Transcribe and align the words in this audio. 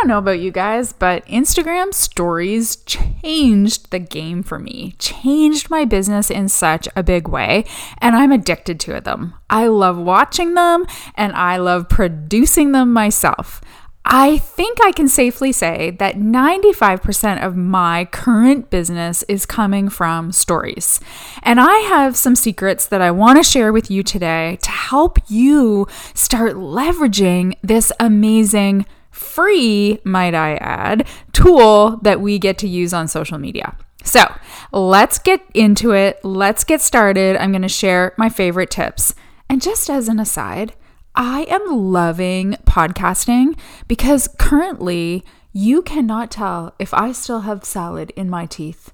don't 0.00 0.08
know 0.08 0.18
about 0.18 0.40
you 0.40 0.50
guys, 0.50 0.94
but 0.94 1.26
Instagram 1.26 1.92
stories 1.92 2.76
changed 2.76 3.90
the 3.90 3.98
game 3.98 4.42
for 4.42 4.58
me, 4.58 4.94
changed 4.98 5.68
my 5.68 5.84
business 5.84 6.30
in 6.30 6.48
such 6.48 6.88
a 6.96 7.02
big 7.02 7.28
way, 7.28 7.66
and 7.98 8.16
I'm 8.16 8.32
addicted 8.32 8.80
to 8.80 9.00
them. 9.02 9.34
I 9.50 9.66
love 9.66 9.98
watching 9.98 10.54
them 10.54 10.86
and 11.16 11.32
I 11.34 11.58
love 11.58 11.90
producing 11.90 12.72
them 12.72 12.92
myself. 12.94 13.60
I 14.06 14.38
think 14.38 14.78
I 14.82 14.92
can 14.92 15.06
safely 15.06 15.52
say 15.52 15.90
that 15.98 16.14
95% 16.14 17.44
of 17.44 17.54
my 17.54 18.06
current 18.06 18.70
business 18.70 19.22
is 19.24 19.44
coming 19.44 19.90
from 19.90 20.32
stories. 20.32 20.98
And 21.42 21.60
I 21.60 21.76
have 21.80 22.16
some 22.16 22.34
secrets 22.34 22.86
that 22.86 23.02
I 23.02 23.10
want 23.10 23.36
to 23.36 23.42
share 23.42 23.70
with 23.70 23.90
you 23.90 24.02
today 24.02 24.58
to 24.62 24.70
help 24.70 25.18
you 25.28 25.86
start 26.14 26.54
leveraging 26.54 27.56
this 27.62 27.92
amazing, 28.00 28.86
free, 29.20 30.00
might 30.02 30.34
I 30.34 30.54
add, 30.56 31.06
tool 31.32 31.98
that 32.02 32.20
we 32.20 32.38
get 32.38 32.56
to 32.58 32.68
use 32.68 32.94
on 32.94 33.06
social 33.06 33.38
media. 33.38 33.76
So 34.02 34.24
let's 34.72 35.18
get 35.18 35.42
into 35.54 35.92
it. 35.92 36.24
Let's 36.24 36.64
get 36.64 36.80
started. 36.80 37.36
I'm 37.36 37.52
going 37.52 37.62
to 37.62 37.68
share 37.68 38.14
my 38.16 38.30
favorite 38.30 38.70
tips. 38.70 39.14
And 39.48 39.60
just 39.60 39.90
as 39.90 40.08
an 40.08 40.18
aside, 40.18 40.72
I 41.14 41.42
am 41.50 41.66
loving 41.66 42.56
podcasting 42.64 43.58
because 43.88 44.28
currently 44.38 45.22
you 45.52 45.82
cannot 45.82 46.30
tell 46.30 46.74
if 46.78 46.94
I 46.94 47.12
still 47.12 47.40
have 47.40 47.64
salad 47.64 48.12
in 48.16 48.30
my 48.30 48.46
teeth. 48.46 48.92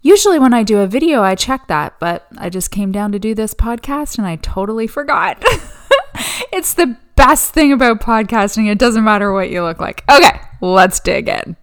Usually, 0.00 0.38
when 0.38 0.54
I 0.54 0.62
do 0.62 0.78
a 0.78 0.86
video, 0.86 1.22
I 1.22 1.34
check 1.34 1.68
that, 1.68 1.98
but 2.00 2.26
I 2.38 2.48
just 2.48 2.70
came 2.70 2.92
down 2.92 3.12
to 3.12 3.18
do 3.18 3.34
this 3.34 3.52
podcast 3.52 4.16
and 4.16 4.26
I 4.26 4.36
totally 4.36 4.86
forgot. 4.86 5.44
it's 6.52 6.74
the 6.74 6.96
best 7.18 7.52
thing 7.52 7.72
about 7.72 8.00
podcasting. 8.00 8.70
It 8.70 8.78
doesn't 8.78 9.02
matter 9.02 9.32
what 9.32 9.50
you 9.50 9.64
look 9.64 9.80
like. 9.80 10.04
Okay, 10.08 10.40
let's 10.60 11.00
dig 11.00 11.28
in. 11.28 11.56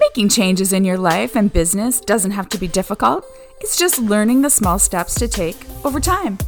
Making 0.00 0.28
changes 0.28 0.72
in 0.72 0.84
your 0.84 0.98
life 0.98 1.36
and 1.36 1.52
business 1.52 2.00
doesn't 2.00 2.32
have 2.32 2.48
to 2.48 2.58
be 2.58 2.66
difficult, 2.66 3.24
it's 3.60 3.78
just 3.78 4.00
learning 4.00 4.42
the 4.42 4.50
small 4.50 4.80
steps 4.80 5.14
to 5.14 5.28
take 5.28 5.64
over 5.84 6.00
time. 6.00 6.38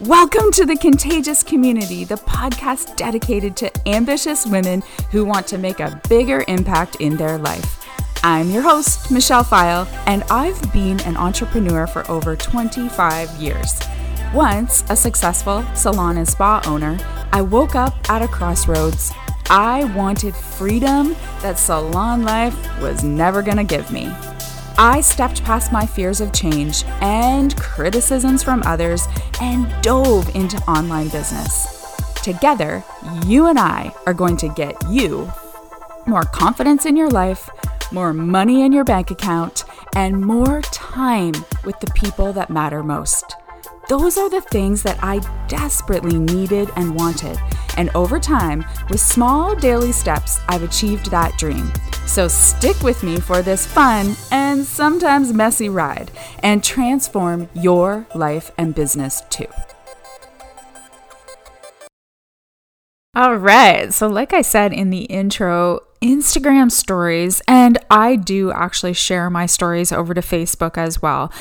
Welcome 0.00 0.50
to 0.52 0.64
the 0.64 0.78
Contagious 0.78 1.42
Community, 1.42 2.04
the 2.04 2.14
podcast 2.14 2.96
dedicated 2.96 3.54
to 3.58 3.70
ambitious 3.86 4.46
women 4.46 4.82
who 5.10 5.26
want 5.26 5.46
to 5.48 5.58
make 5.58 5.80
a 5.80 6.00
bigger 6.08 6.42
impact 6.48 7.02
in 7.02 7.18
their 7.18 7.36
life. 7.36 7.84
I'm 8.22 8.48
your 8.48 8.62
host, 8.62 9.10
Michelle 9.10 9.44
Pfile, 9.44 9.86
and 10.06 10.22
I've 10.30 10.72
been 10.72 10.98
an 11.00 11.18
entrepreneur 11.18 11.86
for 11.86 12.10
over 12.10 12.34
25 12.34 13.30
years. 13.32 13.78
Once 14.34 14.82
a 14.90 14.96
successful 14.96 15.64
salon 15.76 16.16
and 16.16 16.28
spa 16.28 16.60
owner, 16.66 16.98
I 17.32 17.40
woke 17.40 17.76
up 17.76 17.94
at 18.10 18.20
a 18.20 18.26
crossroads. 18.26 19.12
I 19.48 19.84
wanted 19.94 20.34
freedom 20.34 21.14
that 21.40 21.56
salon 21.56 22.24
life 22.24 22.56
was 22.80 23.04
never 23.04 23.42
going 23.42 23.58
to 23.58 23.62
give 23.62 23.92
me. 23.92 24.06
I 24.76 25.02
stepped 25.02 25.44
past 25.44 25.70
my 25.70 25.86
fears 25.86 26.20
of 26.20 26.32
change 26.32 26.82
and 27.00 27.54
criticisms 27.60 28.42
from 28.42 28.64
others 28.66 29.06
and 29.40 29.72
dove 29.84 30.34
into 30.34 30.56
online 30.62 31.10
business. 31.10 31.94
Together, 32.16 32.82
you 33.26 33.46
and 33.46 33.56
I 33.58 33.94
are 34.04 34.14
going 34.14 34.36
to 34.38 34.48
get 34.48 34.74
you 34.90 35.30
more 36.08 36.24
confidence 36.24 36.86
in 36.86 36.96
your 36.96 37.08
life, 37.08 37.48
more 37.92 38.12
money 38.12 38.62
in 38.62 38.72
your 38.72 38.82
bank 38.82 39.12
account, 39.12 39.62
and 39.94 40.20
more 40.20 40.60
time 40.62 41.34
with 41.64 41.78
the 41.78 41.92
people 41.94 42.32
that 42.32 42.50
matter 42.50 42.82
most. 42.82 43.36
Those 43.88 44.16
are 44.16 44.30
the 44.30 44.40
things 44.40 44.82
that 44.82 44.98
I 45.02 45.20
desperately 45.46 46.18
needed 46.18 46.70
and 46.76 46.94
wanted. 46.94 47.38
And 47.76 47.90
over 47.94 48.18
time, 48.18 48.64
with 48.88 49.00
small 49.00 49.54
daily 49.54 49.92
steps, 49.92 50.40
I've 50.48 50.62
achieved 50.62 51.10
that 51.10 51.36
dream. 51.36 51.70
So 52.06 52.26
stick 52.26 52.80
with 52.82 53.02
me 53.02 53.20
for 53.20 53.42
this 53.42 53.66
fun 53.66 54.16
and 54.30 54.64
sometimes 54.64 55.34
messy 55.34 55.68
ride 55.68 56.10
and 56.42 56.64
transform 56.64 57.50
your 57.54 58.06
life 58.14 58.52
and 58.56 58.74
business 58.74 59.22
too. 59.28 59.48
All 63.16 63.36
right. 63.36 63.92
So, 63.92 64.08
like 64.08 64.32
I 64.32 64.42
said 64.42 64.72
in 64.72 64.90
the 64.90 65.04
intro, 65.04 65.80
Instagram 66.02 66.70
stories, 66.70 67.40
and 67.46 67.78
I 67.88 68.16
do 68.16 68.50
actually 68.50 68.92
share 68.92 69.30
my 69.30 69.46
stories 69.46 69.92
over 69.92 70.14
to 70.14 70.20
Facebook 70.20 70.76
as 70.76 71.00
well 71.00 71.32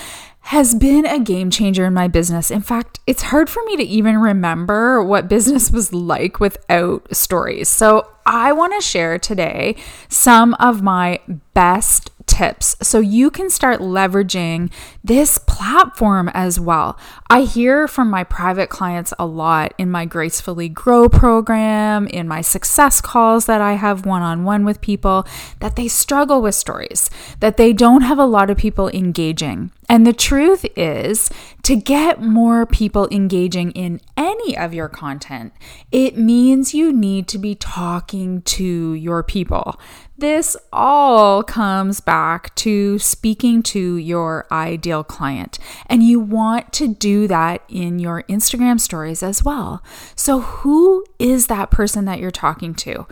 has 0.43 0.75
been 0.75 1.05
a 1.05 1.19
game 1.19 1.49
changer 1.49 1.85
in 1.85 1.93
my 1.93 2.07
business. 2.07 2.51
In 2.51 2.61
fact, 2.61 2.99
it's 3.07 3.23
hard 3.23 3.49
for 3.49 3.63
me 3.63 3.77
to 3.77 3.83
even 3.83 4.17
remember 4.17 5.01
what 5.01 5.29
business 5.29 5.71
was 5.71 5.93
like 5.93 6.39
without 6.39 7.15
stories. 7.15 7.69
So, 7.69 8.07
I 8.25 8.53
want 8.53 8.73
to 8.73 8.81
share 8.85 9.19
today 9.19 9.75
some 10.07 10.53
of 10.55 10.81
my 10.81 11.19
best 11.53 12.12
tips 12.27 12.75
so 12.81 12.99
you 12.99 13.29
can 13.29 13.49
start 13.49 13.79
leveraging 13.79 14.71
this 15.03 15.37
platform 15.37 16.29
as 16.33 16.59
well. 16.59 16.97
I 17.29 17.41
hear 17.41 17.87
from 17.87 18.09
my 18.09 18.23
private 18.23 18.69
clients 18.69 19.13
a 19.17 19.25
lot 19.25 19.73
in 19.77 19.89
my 19.89 20.05
Gracefully 20.05 20.69
Grow 20.69 21.09
program, 21.09 22.07
in 22.07 22.27
my 22.27 22.41
success 22.41 23.01
calls 23.01 23.45
that 23.45 23.61
I 23.61 23.73
have 23.73 24.05
one 24.05 24.21
on 24.21 24.43
one 24.43 24.65
with 24.65 24.81
people, 24.81 25.25
that 25.59 25.75
they 25.75 25.87
struggle 25.87 26.41
with 26.41 26.55
stories, 26.55 27.09
that 27.39 27.57
they 27.57 27.73
don't 27.73 28.01
have 28.01 28.19
a 28.19 28.25
lot 28.25 28.49
of 28.49 28.57
people 28.57 28.89
engaging. 28.89 29.71
And 29.89 30.07
the 30.07 30.13
truth 30.13 30.65
is, 30.75 31.29
to 31.63 31.75
get 31.75 32.21
more 32.21 32.65
people 32.65 33.07
engaging 33.11 33.71
in 33.71 34.01
any 34.17 34.57
of 34.57 34.73
your 34.73 34.89
content, 34.89 35.53
it 35.91 36.17
means 36.17 36.73
you 36.73 36.91
need 36.91 37.27
to 37.27 37.37
be 37.37 37.55
talking 37.55 38.41
to 38.43 38.93
your 38.93 39.23
people. 39.23 39.79
This 40.23 40.55
all 40.71 41.43
comes 41.43 41.99
back 41.99 42.55
to 42.55 42.97
speaking 42.97 43.61
to 43.63 43.97
your 43.97 44.47
ideal 44.53 45.03
client, 45.03 45.59
and 45.87 46.01
you 46.01 46.17
want 46.17 46.71
to 46.71 46.87
do 46.87 47.27
that 47.27 47.61
in 47.67 47.99
your 47.99 48.23
Instagram 48.29 48.79
stories 48.79 49.21
as 49.21 49.43
well. 49.43 49.83
So, 50.15 50.39
who 50.39 51.03
is 51.19 51.47
that 51.47 51.71
person 51.71 52.05
that 52.05 52.19
you're 52.19 52.31
talking 52.31 52.73
to? 52.75 53.05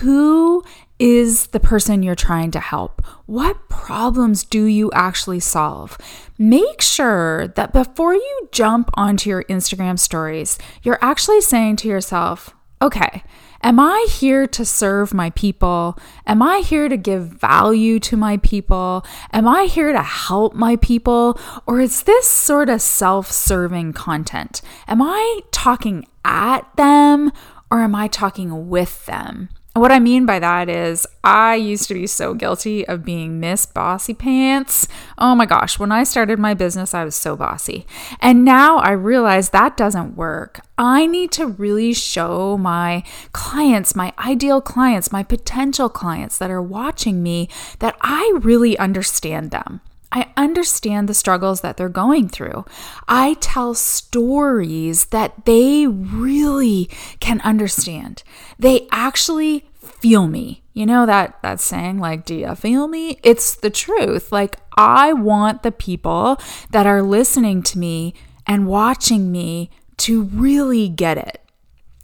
Who 0.00 0.64
is 0.98 1.46
the 1.46 1.60
person 1.60 2.02
you're 2.02 2.16
trying 2.16 2.50
to 2.50 2.58
help? 2.58 3.00
What 3.26 3.68
problems 3.68 4.42
do 4.42 4.64
you 4.64 4.90
actually 4.90 5.38
solve? 5.38 5.96
Make 6.36 6.82
sure 6.82 7.46
that 7.46 7.72
before 7.72 8.14
you 8.14 8.48
jump 8.50 8.90
onto 8.94 9.30
your 9.30 9.44
Instagram 9.44 10.00
stories, 10.00 10.58
you're 10.82 10.98
actually 11.00 11.42
saying 11.42 11.76
to 11.76 11.88
yourself, 11.88 12.56
okay, 12.82 13.22
Am 13.62 13.80
I 13.80 14.06
here 14.10 14.46
to 14.46 14.64
serve 14.64 15.14
my 15.14 15.30
people? 15.30 15.98
Am 16.26 16.42
I 16.42 16.58
here 16.58 16.88
to 16.88 16.96
give 16.96 17.24
value 17.24 17.98
to 18.00 18.16
my 18.16 18.36
people? 18.38 19.04
Am 19.32 19.48
I 19.48 19.64
here 19.64 19.92
to 19.92 20.02
help 20.02 20.54
my 20.54 20.76
people? 20.76 21.38
Or 21.66 21.80
is 21.80 22.02
this 22.04 22.26
sort 22.26 22.68
of 22.68 22.82
self 22.82 23.30
serving 23.30 23.94
content? 23.94 24.62
Am 24.86 25.02
I 25.02 25.40
talking 25.50 26.06
at 26.24 26.62
them 26.76 27.32
or 27.70 27.80
am 27.80 27.94
I 27.94 28.08
talking 28.08 28.68
with 28.68 29.06
them? 29.06 29.48
What 29.76 29.92
I 29.92 29.98
mean 29.98 30.24
by 30.24 30.38
that 30.38 30.70
is, 30.70 31.06
I 31.22 31.56
used 31.56 31.86
to 31.88 31.94
be 31.94 32.06
so 32.06 32.32
guilty 32.32 32.88
of 32.88 33.04
being 33.04 33.38
Miss 33.40 33.66
Bossy 33.66 34.14
Pants. 34.14 34.88
Oh 35.18 35.34
my 35.34 35.44
gosh, 35.44 35.78
when 35.78 35.92
I 35.92 36.02
started 36.02 36.38
my 36.38 36.54
business, 36.54 36.94
I 36.94 37.04
was 37.04 37.14
so 37.14 37.36
bossy. 37.36 37.86
And 38.18 38.42
now 38.42 38.78
I 38.78 38.92
realize 38.92 39.50
that 39.50 39.76
doesn't 39.76 40.16
work. 40.16 40.60
I 40.78 41.04
need 41.04 41.30
to 41.32 41.46
really 41.46 41.92
show 41.92 42.56
my 42.56 43.02
clients, 43.32 43.94
my 43.94 44.14
ideal 44.18 44.62
clients, 44.62 45.12
my 45.12 45.22
potential 45.22 45.90
clients 45.90 46.38
that 46.38 46.50
are 46.50 46.62
watching 46.62 47.22
me, 47.22 47.50
that 47.80 47.98
I 48.00 48.32
really 48.40 48.78
understand 48.78 49.50
them. 49.50 49.82
I 50.16 50.32
understand 50.34 51.10
the 51.10 51.14
struggles 51.14 51.60
that 51.60 51.76
they're 51.76 51.90
going 51.90 52.30
through. 52.30 52.64
I 53.06 53.34
tell 53.34 53.74
stories 53.74 55.08
that 55.08 55.44
they 55.44 55.86
really 55.86 56.88
can 57.20 57.42
understand. 57.42 58.22
They 58.58 58.88
actually 58.90 59.68
feel 59.74 60.26
me. 60.26 60.62
You 60.72 60.86
know 60.86 61.04
that 61.04 61.42
that 61.42 61.60
saying 61.60 61.98
like 61.98 62.24
do 62.24 62.34
you 62.34 62.54
feel 62.54 62.88
me? 62.88 63.20
It's 63.22 63.56
the 63.56 63.68
truth. 63.68 64.32
Like 64.32 64.56
I 64.74 65.12
want 65.12 65.62
the 65.62 65.70
people 65.70 66.38
that 66.70 66.86
are 66.86 67.02
listening 67.02 67.62
to 67.64 67.78
me 67.78 68.14
and 68.46 68.66
watching 68.66 69.30
me 69.30 69.68
to 69.98 70.22
really 70.22 70.88
get 70.88 71.18
it. 71.18 71.42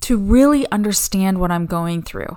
To 0.03 0.19
really 0.19 0.71
understand 0.71 1.41
what 1.41 1.51
I'm 1.51 1.65
going 1.65 2.03
through. 2.03 2.37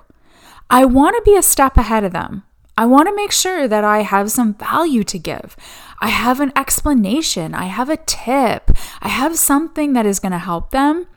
I 0.69 0.86
want 0.86 1.18
to 1.18 1.30
be 1.30 1.36
a 1.38 1.44
step 1.44 1.75
ahead 1.75 2.06
of 2.06 2.13
them. 2.13 2.44
I 2.77 2.86
want 2.86 3.07
to 3.07 3.16
make 3.16 3.31
sure 3.31 3.68
that 3.68 3.83
I 3.83 4.01
have 4.01 4.31
some 4.31 4.54
value 4.54 5.04
to 5.06 5.18
give. 5.18 5.56
I 6.01 6.10
have 6.10 6.42
an 6.42 6.51
explanation. 6.56 7.54
I 7.54 7.66
have 7.66 7.89
a 7.89 7.98
tip. 7.98 8.72
I 9.01 9.07
have 9.07 9.38
something 9.38 9.94
that 9.94 10.06
is 10.06 10.19
going 10.19 10.33
to 10.33 10.38
help 10.38 10.72
them. 10.72 11.07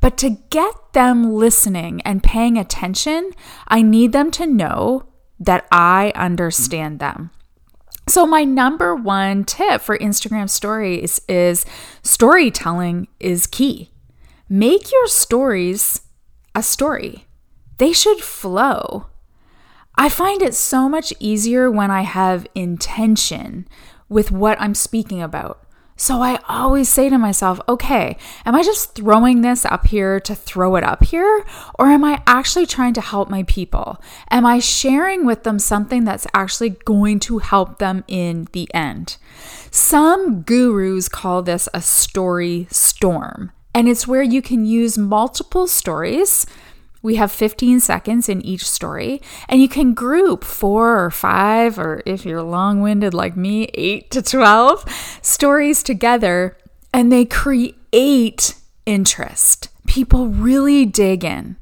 But 0.00 0.18
to 0.18 0.38
get 0.50 0.92
them 0.92 1.32
listening 1.32 2.02
and 2.02 2.22
paying 2.22 2.58
attention, 2.58 3.30
I 3.66 3.80
need 3.80 4.12
them 4.12 4.30
to 4.32 4.46
know 4.46 5.06
that 5.40 5.66
I 5.72 6.12
understand 6.14 6.98
them. 6.98 7.30
So, 8.08 8.24
my 8.26 8.44
number 8.44 8.94
one 8.94 9.44
tip 9.44 9.80
for 9.80 9.98
Instagram 9.98 10.48
stories 10.48 11.20
is 11.28 11.66
storytelling 12.02 13.08
is 13.18 13.48
key. 13.48 13.90
Make 14.48 14.92
your 14.92 15.08
stories 15.08 16.02
a 16.54 16.62
story, 16.62 17.26
they 17.78 17.92
should 17.92 18.20
flow. 18.20 19.06
I 19.98 20.08
find 20.08 20.42
it 20.42 20.54
so 20.54 20.88
much 20.88 21.12
easier 21.18 21.70
when 21.70 21.90
I 21.90 22.02
have 22.02 22.46
intention 22.54 23.66
with 24.08 24.30
what 24.30 24.60
I'm 24.60 24.74
speaking 24.74 25.22
about. 25.22 25.62
So 25.98 26.20
I 26.20 26.38
always 26.46 26.90
say 26.90 27.08
to 27.08 27.16
myself, 27.16 27.58
okay, 27.66 28.18
am 28.44 28.54
I 28.54 28.62
just 28.62 28.94
throwing 28.94 29.40
this 29.40 29.64
up 29.64 29.86
here 29.86 30.20
to 30.20 30.34
throw 30.34 30.76
it 30.76 30.84
up 30.84 31.02
here? 31.04 31.46
Or 31.78 31.86
am 31.86 32.04
I 32.04 32.22
actually 32.26 32.66
trying 32.66 32.92
to 32.94 33.00
help 33.00 33.30
my 33.30 33.44
people? 33.44 34.02
Am 34.30 34.44
I 34.44 34.58
sharing 34.58 35.24
with 35.24 35.44
them 35.44 35.58
something 35.58 36.04
that's 36.04 36.26
actually 36.34 36.70
going 36.70 37.18
to 37.20 37.38
help 37.38 37.78
them 37.78 38.04
in 38.08 38.46
the 38.52 38.68
end? 38.74 39.16
Some 39.70 40.42
gurus 40.42 41.08
call 41.08 41.42
this 41.42 41.66
a 41.72 41.80
story 41.80 42.66
storm, 42.70 43.52
and 43.74 43.88
it's 43.88 44.06
where 44.06 44.22
you 44.22 44.42
can 44.42 44.66
use 44.66 44.98
multiple 44.98 45.66
stories 45.66 46.44
we 47.06 47.14
have 47.14 47.30
15 47.30 47.78
seconds 47.78 48.28
in 48.28 48.44
each 48.44 48.68
story, 48.68 49.22
and 49.48 49.62
you 49.62 49.68
can 49.68 49.94
group 49.94 50.42
four 50.42 51.02
or 51.04 51.10
five, 51.10 51.78
or 51.78 52.02
if 52.04 52.26
you're 52.26 52.42
long 52.42 52.80
winded 52.80 53.14
like 53.14 53.36
me, 53.36 53.70
eight 53.74 54.10
to 54.10 54.20
12 54.20 54.84
stories 55.22 55.84
together, 55.84 56.56
and 56.92 57.12
they 57.12 57.24
create 57.24 58.56
interest. 58.86 59.68
People 59.86 60.26
really 60.26 60.84
dig 60.84 61.24
in. 61.24 61.56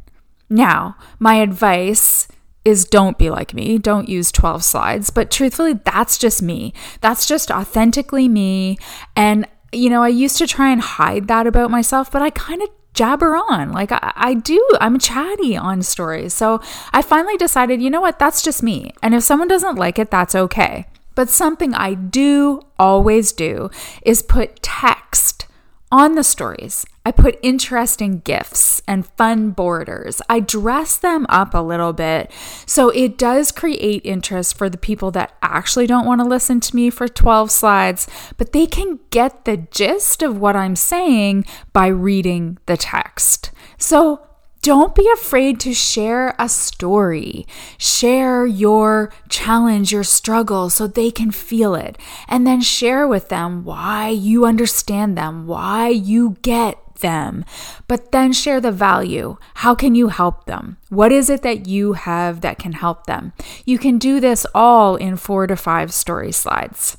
Now, 0.48 0.96
my 1.18 1.34
advice 1.34 2.26
is 2.64 2.86
don't 2.86 3.18
be 3.18 3.28
like 3.28 3.52
me. 3.52 3.76
Don't 3.76 4.08
use 4.08 4.32
12 4.32 4.64
slides. 4.64 5.10
But 5.10 5.30
truthfully, 5.30 5.74
that's 5.74 6.16
just 6.16 6.40
me. 6.40 6.72
That's 7.02 7.26
just 7.26 7.50
authentically 7.50 8.28
me. 8.28 8.78
And, 9.14 9.46
you 9.72 9.90
know, 9.90 10.02
I 10.02 10.08
used 10.08 10.38
to 10.38 10.46
try 10.46 10.72
and 10.72 10.80
hide 10.80 11.28
that 11.28 11.46
about 11.46 11.70
myself, 11.70 12.10
but 12.10 12.22
I 12.22 12.30
kind 12.30 12.62
of 12.62 12.70
jabber 12.94 13.36
on. 13.36 13.72
Like 13.72 13.92
I, 13.92 14.12
I, 14.14 14.34
do, 14.34 14.66
I'm 14.80 14.98
chatty 14.98 15.56
on 15.56 15.82
stories. 15.82 16.32
So 16.32 16.62
I 16.92 17.02
finally 17.02 17.36
decided, 17.36 17.82
you 17.82 17.90
know 17.90 18.00
what, 18.00 18.18
that's 18.18 18.42
just 18.42 18.62
me. 18.62 18.92
And 19.02 19.14
if 19.14 19.22
someone 19.22 19.48
doesn't 19.48 19.76
like 19.76 19.98
it, 19.98 20.10
that's 20.10 20.34
okay. 20.34 20.86
But 21.14 21.28
something 21.28 21.74
I 21.74 21.94
do 21.94 22.62
always 22.78 23.32
do 23.32 23.70
is 24.02 24.22
put 24.22 24.62
text 24.62 25.46
on 25.92 26.14
the 26.14 26.24
stories. 26.24 26.86
I 27.06 27.12
put 27.12 27.38
interesting 27.42 28.20
GIFs 28.20 28.80
and 28.88 29.06
fun 29.06 29.50
borders. 29.50 30.22
I 30.28 30.40
dress 30.40 30.96
them 30.96 31.26
up 31.28 31.52
a 31.52 31.58
little 31.58 31.92
bit. 31.92 32.30
So 32.64 32.88
it 32.88 33.18
does 33.18 33.52
create 33.52 34.00
interest 34.04 34.56
for 34.56 34.70
the 34.70 34.78
people 34.78 35.10
that 35.10 35.36
actually 35.42 35.86
don't 35.86 36.06
want 36.06 36.22
to 36.22 36.26
listen 36.26 36.60
to 36.60 36.74
me 36.74 36.88
for 36.88 37.06
12 37.06 37.50
slides, 37.50 38.06
but 38.38 38.52
they 38.52 38.66
can 38.66 39.00
get 39.10 39.44
the 39.44 39.58
gist 39.58 40.22
of 40.22 40.38
what 40.38 40.56
I'm 40.56 40.76
saying 40.76 41.44
by 41.74 41.88
reading 41.88 42.58
the 42.66 42.78
text. 42.78 43.50
So 43.76 44.26
don't 44.62 44.94
be 44.94 45.06
afraid 45.12 45.60
to 45.60 45.74
share 45.74 46.34
a 46.38 46.48
story. 46.48 47.46
Share 47.76 48.46
your 48.46 49.12
challenge, 49.28 49.92
your 49.92 50.04
struggle, 50.04 50.70
so 50.70 50.86
they 50.86 51.10
can 51.10 51.32
feel 51.32 51.74
it. 51.74 51.98
And 52.28 52.46
then 52.46 52.62
share 52.62 53.06
with 53.06 53.28
them 53.28 53.64
why 53.64 54.08
you 54.08 54.46
understand 54.46 55.18
them, 55.18 55.46
why 55.46 55.88
you 55.88 56.38
get 56.40 56.78
them, 57.00 57.44
but 57.88 58.12
then 58.12 58.32
share 58.32 58.60
the 58.60 58.72
value. 58.72 59.36
How 59.54 59.74
can 59.74 59.94
you 59.94 60.08
help 60.08 60.46
them? 60.46 60.76
What 60.88 61.12
is 61.12 61.30
it 61.30 61.42
that 61.42 61.66
you 61.66 61.94
have 61.94 62.40
that 62.42 62.58
can 62.58 62.72
help 62.72 63.06
them? 63.06 63.32
You 63.64 63.78
can 63.78 63.98
do 63.98 64.20
this 64.20 64.46
all 64.54 64.96
in 64.96 65.16
four 65.16 65.46
to 65.46 65.56
five 65.56 65.92
story 65.92 66.32
slides. 66.32 66.98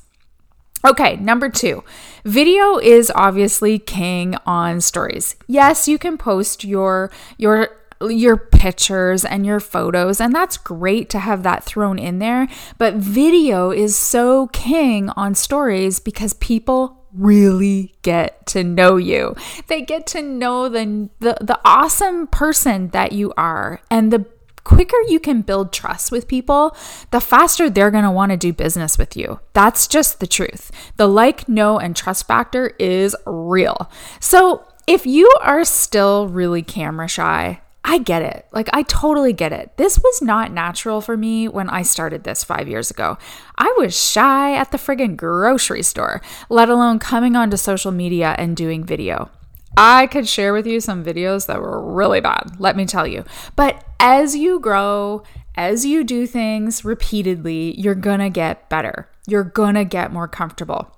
Okay, 0.86 1.16
number 1.16 1.48
two, 1.48 1.82
video 2.24 2.78
is 2.78 3.10
obviously 3.14 3.78
king 3.78 4.36
on 4.46 4.80
stories. 4.80 5.34
Yes, 5.48 5.88
you 5.88 5.98
can 5.98 6.16
post 6.16 6.62
your 6.62 7.10
your 7.38 7.70
your 8.08 8.36
pictures 8.36 9.24
and 9.24 9.46
your 9.46 9.58
photos 9.58 10.20
and 10.20 10.34
that's 10.34 10.58
great 10.58 11.08
to 11.08 11.18
have 11.18 11.42
that 11.42 11.64
thrown 11.64 11.98
in 11.98 12.18
there 12.18 12.46
but 12.76 12.94
video 12.94 13.70
is 13.70 13.96
so 13.96 14.48
king 14.48 15.08
on 15.16 15.34
stories 15.34 15.98
because 15.98 16.34
people 16.34 17.05
really 17.18 17.94
get 18.02 18.46
to 18.48 18.64
know 18.64 18.96
you. 18.96 19.34
They 19.66 19.82
get 19.82 20.06
to 20.08 20.22
know 20.22 20.68
the, 20.68 21.08
the, 21.20 21.36
the 21.40 21.60
awesome 21.64 22.26
person 22.26 22.88
that 22.88 23.12
you 23.12 23.32
are. 23.36 23.80
And 23.90 24.12
the 24.12 24.26
quicker 24.64 24.96
you 25.06 25.20
can 25.20 25.42
build 25.42 25.72
trust 25.72 26.10
with 26.10 26.26
people, 26.26 26.76
the 27.12 27.20
faster 27.20 27.70
they're 27.70 27.90
going 27.90 28.04
to 28.04 28.10
want 28.10 28.30
to 28.30 28.36
do 28.36 28.52
business 28.52 28.98
with 28.98 29.16
you. 29.16 29.38
That's 29.52 29.86
just 29.86 30.18
the 30.18 30.26
truth. 30.26 30.72
The 30.96 31.06
like, 31.06 31.48
know, 31.48 31.78
and 31.78 31.94
trust 31.94 32.26
factor 32.26 32.74
is 32.78 33.14
real. 33.26 33.90
So 34.18 34.66
if 34.86 35.06
you 35.06 35.32
are 35.40 35.64
still 35.64 36.28
really 36.28 36.62
camera 36.62 37.08
shy, 37.08 37.60
I 37.88 37.98
get 37.98 38.22
it. 38.22 38.46
Like, 38.50 38.68
I 38.72 38.82
totally 38.82 39.32
get 39.32 39.52
it. 39.52 39.76
This 39.76 39.96
was 39.96 40.20
not 40.20 40.50
natural 40.50 41.00
for 41.00 41.16
me 41.16 41.46
when 41.46 41.70
I 41.70 41.82
started 41.82 42.24
this 42.24 42.42
five 42.42 42.68
years 42.68 42.90
ago. 42.90 43.16
I 43.56 43.72
was 43.78 43.96
shy 43.96 44.56
at 44.56 44.72
the 44.72 44.76
friggin' 44.76 45.16
grocery 45.16 45.84
store, 45.84 46.20
let 46.50 46.68
alone 46.68 46.98
coming 46.98 47.36
onto 47.36 47.56
social 47.56 47.92
media 47.92 48.34
and 48.38 48.56
doing 48.56 48.82
video. 48.84 49.30
I 49.76 50.08
could 50.08 50.26
share 50.26 50.52
with 50.52 50.66
you 50.66 50.80
some 50.80 51.04
videos 51.04 51.46
that 51.46 51.60
were 51.60 51.80
really 51.80 52.20
bad, 52.20 52.56
let 52.58 52.76
me 52.76 52.86
tell 52.86 53.06
you. 53.06 53.24
But 53.54 53.84
as 54.00 54.34
you 54.34 54.58
grow, 54.58 55.22
as 55.54 55.86
you 55.86 56.02
do 56.02 56.26
things 56.26 56.84
repeatedly, 56.84 57.78
you're 57.78 57.94
gonna 57.94 58.30
get 58.30 58.68
better. 58.68 59.08
You're 59.28 59.44
gonna 59.44 59.84
get 59.84 60.12
more 60.12 60.28
comfortable. 60.28 60.96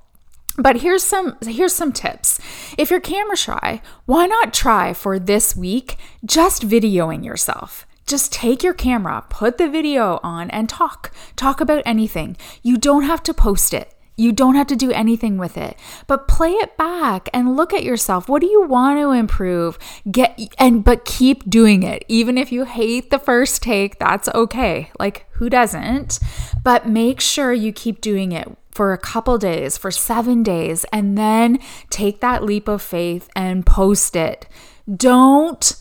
But 0.59 0.81
here's 0.81 1.05
some 1.05 1.39
here's 1.43 1.73
some 1.73 1.93
tips. 1.93 2.41
If 2.77 2.91
you're 2.91 3.01
camera 3.01 3.37
shy, 3.37 3.81
why 4.07 4.27
not 4.27 4.53
try 4.53 4.93
for 4.93 5.19
this 5.19 5.55
week 5.55 5.97
just 6.25 6.69
videoing 6.69 7.25
yourself? 7.25 7.87
Just 8.07 8.33
take 8.33 8.65
your 8.65 8.75
camera, 8.75 9.25
put 9.29 9.59
the 9.59 9.69
video 9.69 10.19
on 10.25 10.51
and 10.51 10.69
talk. 10.69 11.13
Talk 11.37 11.61
about 11.61 11.83
anything. 11.87 12.37
You 12.63 12.77
don't 12.77 13.05
have 13.05 13.23
to 13.25 13.35
post 13.35 13.73
it. 13.73 13.95
You 14.17 14.33
don't 14.33 14.57
have 14.57 14.67
to 14.69 14.75
do 14.75 14.91
anything 14.91 15.39
with 15.39 15.57
it, 15.57 15.79
but 16.09 16.27
play 16.27 16.51
it 16.51 16.77
back 16.77 17.29
and 17.33 17.57
look 17.57 17.73
at 17.73 17.85
yourself. 17.85 18.29
What 18.29 18.41
do 18.41 18.49
you 18.49 18.63
want 18.63 18.99
to 18.99 19.13
improve? 19.13 19.79
Get 20.11 20.41
and 20.59 20.83
but 20.83 21.05
keep 21.05 21.49
doing 21.49 21.85
it. 21.85 22.05
Even 22.09 22.37
if 22.37 22.51
you 22.51 22.65
hate 22.65 23.11
the 23.11 23.21
first 23.21 23.63
take, 23.63 24.01
that's 24.01 24.29
okay. 24.31 24.91
Like 24.99 25.27
who 25.35 25.49
doesn't? 25.49 26.19
But 26.65 26.89
make 26.89 27.21
sure 27.21 27.53
you 27.53 27.73
keep 27.73 28.01
doing 28.01 28.33
it 28.33 28.49
for 28.79 28.93
a 28.93 28.99
couple 28.99 29.39
days, 29.39 29.77
for 29.77 29.91
7 29.91 30.45
days 30.45 30.87
and 30.93 31.19
then 31.19 31.59
take 31.91 32.21
that 32.21 32.45
leap 32.45 32.69
of 32.69 32.81
faith 32.81 33.29
and 33.35 33.67
post 33.67 34.15
it. 34.15 34.47
Don't 34.87 35.75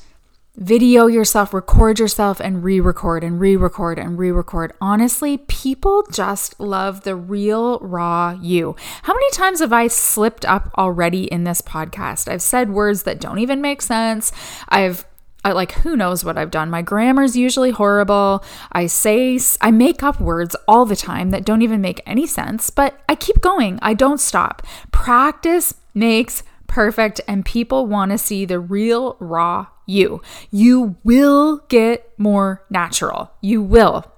video 0.55 1.05
yourself, 1.05 1.53
record 1.53 1.99
yourself, 1.99 2.39
and 2.39 2.63
re 2.63 2.79
record 2.79 3.23
and 3.23 3.39
re 3.39 3.55
record 3.55 3.99
and 3.99 4.17
re 4.17 4.31
record. 4.31 4.73
Honestly, 4.81 5.37
people 5.37 6.07
just 6.11 6.59
love 6.59 7.01
the 7.01 7.15
real, 7.15 7.77
raw 7.81 8.35
you. 8.41 8.75
How 9.03 9.13
many 9.13 9.29
times 9.29 9.59
have 9.59 9.71
I 9.71 9.85
slipped 9.89 10.43
up 10.45 10.71
already 10.75 11.25
in 11.25 11.43
this 11.43 11.61
podcast? 11.61 12.27
I've 12.27 12.41
said 12.41 12.71
words 12.71 13.03
that 13.03 13.21
don't 13.21 13.37
even 13.37 13.61
make 13.61 13.83
sense. 13.83 14.31
I've 14.69 15.05
I, 15.47 15.53
like 15.53 15.71
who 15.71 15.95
knows 15.95 16.25
what 16.25 16.37
I've 16.37 16.51
done. 16.51 16.69
My 16.69 16.81
grammar's 16.81 17.37
usually 17.37 17.71
horrible. 17.71 18.43
I 18.73 18.87
say 18.87 19.39
I 19.61 19.71
make 19.71 20.03
up 20.03 20.19
words 20.19 20.57
all 20.67 20.85
the 20.85 20.95
time 20.95 21.31
that 21.31 21.45
don't 21.45 21.61
even 21.61 21.79
make 21.79 22.01
any 22.05 22.27
sense, 22.27 22.69
but 22.69 22.99
I 23.07 23.15
keep 23.15 23.39
going. 23.39 23.79
I 23.81 23.93
don't 23.93 24.19
stop. 24.19 24.61
Practice 24.91 25.73
makes 25.93 26.43
perfect 26.67 27.21
and 27.29 27.45
people 27.45 27.87
want 27.87 28.11
to 28.11 28.17
see 28.17 28.43
the 28.43 28.59
real 28.59 29.15
raw 29.21 29.67
you. 29.85 30.21
You 30.51 30.97
will 31.05 31.63
get 31.69 32.11
more 32.17 32.65
natural. 32.69 33.31
You 33.39 33.61
will. 33.61 34.11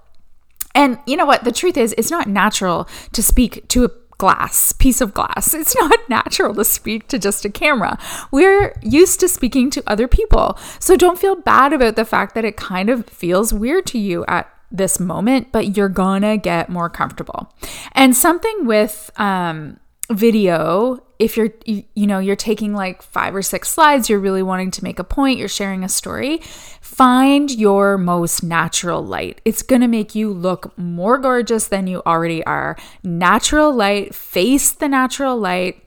And 0.74 0.98
you 1.06 1.16
know 1.16 1.26
what? 1.26 1.44
The 1.44 1.52
truth 1.52 1.76
is, 1.76 1.94
it's 1.96 2.10
not 2.10 2.28
natural 2.28 2.88
to 3.12 3.22
speak 3.22 3.68
to 3.68 3.84
a 3.84 3.90
glass, 4.20 4.72
piece 4.72 5.00
of 5.00 5.14
glass. 5.14 5.54
It's 5.60 5.74
not 5.74 6.08
natural 6.08 6.54
to 6.54 6.64
speak 6.64 7.08
to 7.08 7.18
just 7.18 7.44
a 7.46 7.50
camera. 7.50 7.98
We're 8.30 8.74
used 8.82 9.18
to 9.20 9.28
speaking 9.28 9.70
to 9.70 9.82
other 9.86 10.06
people. 10.06 10.58
So 10.78 10.94
don't 10.96 11.18
feel 11.18 11.36
bad 11.36 11.72
about 11.72 11.96
the 11.96 12.04
fact 12.04 12.34
that 12.34 12.44
it 12.44 12.56
kind 12.56 12.90
of 12.90 13.06
feels 13.06 13.54
weird 13.54 13.86
to 13.86 13.98
you 13.98 14.24
at 14.28 14.52
this 14.70 15.00
moment, 15.00 15.52
but 15.52 15.76
you're 15.76 15.88
gonna 15.88 16.36
get 16.36 16.68
more 16.68 16.90
comfortable. 16.90 17.52
And 17.92 18.14
something 18.14 18.66
with 18.66 19.10
um, 19.16 19.80
video 20.10 21.02
if 21.20 21.36
you're 21.36 21.50
you, 21.66 21.84
you, 21.94 22.06
know 22.06 22.18
you're 22.18 22.34
taking 22.34 22.74
like 22.74 23.02
five 23.02 23.34
or 23.34 23.42
six 23.42 23.68
slides 23.68 24.08
you're 24.08 24.18
really 24.18 24.42
wanting 24.42 24.70
to 24.72 24.82
make 24.82 24.98
a 24.98 25.04
point 25.04 25.38
you're 25.38 25.48
sharing 25.48 25.84
a 25.84 25.88
story 25.88 26.40
find 26.80 27.50
your 27.50 27.96
most 27.96 28.42
natural 28.42 29.02
light. 29.02 29.40
It's 29.44 29.62
going 29.62 29.80
to 29.80 29.88
make 29.88 30.14
you 30.14 30.32
look 30.32 30.76
more 30.76 31.18
gorgeous 31.18 31.68
than 31.68 31.86
you 31.86 32.02
already 32.04 32.44
are. 32.44 32.76
Natural 33.02 33.72
light 33.72 34.14
face 34.14 34.72
the 34.72 34.88
natural 34.88 35.38
light. 35.38 35.82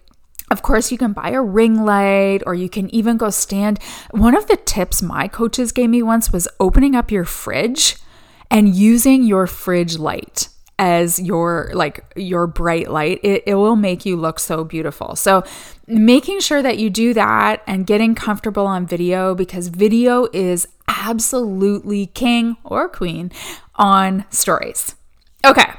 Of 0.49 0.61
course, 0.61 0.91
you 0.91 0.97
can 0.97 1.13
buy 1.13 1.29
a 1.29 1.41
ring 1.41 1.83
light 1.83 2.39
or 2.45 2.53
you 2.55 2.69
can 2.69 2.93
even 2.93 3.17
go 3.17 3.29
stand. 3.29 3.79
One 4.11 4.35
of 4.35 4.47
the 4.47 4.57
tips 4.57 5.01
my 5.01 5.27
coaches 5.27 5.71
gave 5.71 5.89
me 5.89 6.01
once 6.01 6.31
was 6.31 6.47
opening 6.59 6.95
up 6.95 7.11
your 7.11 7.25
fridge 7.25 7.97
and 8.49 8.73
using 8.73 9.23
your 9.23 9.47
fridge 9.47 9.97
light 9.97 10.49
as 10.80 11.20
your 11.20 11.70
like 11.74 12.03
your 12.15 12.48
bright 12.48 12.89
light 12.89 13.20
it, 13.24 13.44
it 13.46 13.56
will 13.56 13.75
make 13.75 14.06
you 14.06 14.15
look 14.18 14.39
so 14.39 14.63
beautiful 14.63 15.15
so 15.15 15.44
making 15.88 16.39
sure 16.39 16.62
that 16.62 16.80
you 16.80 16.89
do 16.89 17.13
that 17.13 17.62
and 17.68 17.86
getting 17.86 18.15
comfortable 18.15 18.65
on 18.65 18.86
video 18.86 19.36
because 19.36 19.68
video 19.68 20.27
is 20.34 20.68
absolutely 20.88 22.08
king 22.08 22.58
or 22.63 22.88
queen 22.88 23.32
on 23.75 24.25
stories. 24.30 24.96
Okay. 25.46 25.72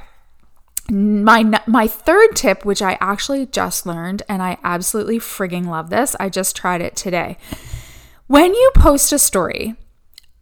My 0.91 1.63
my 1.67 1.87
third 1.87 2.37
tip 2.37 2.65
which 2.65 2.83
I 2.83 2.99
actually 3.01 3.47
just 3.47 3.87
learned 3.87 4.23
and 4.29 4.43
I 4.43 4.59
absolutely 4.63 5.19
frigging 5.19 5.67
love 5.67 5.89
this. 5.91 6.15
I 6.21 6.29
just 6.29 6.55
tried 6.55 6.83
it 6.83 6.95
today. 6.95 7.39
When 8.27 8.55
you 8.55 8.71
post 8.75 9.13
a 9.13 9.19
story, 9.19 9.77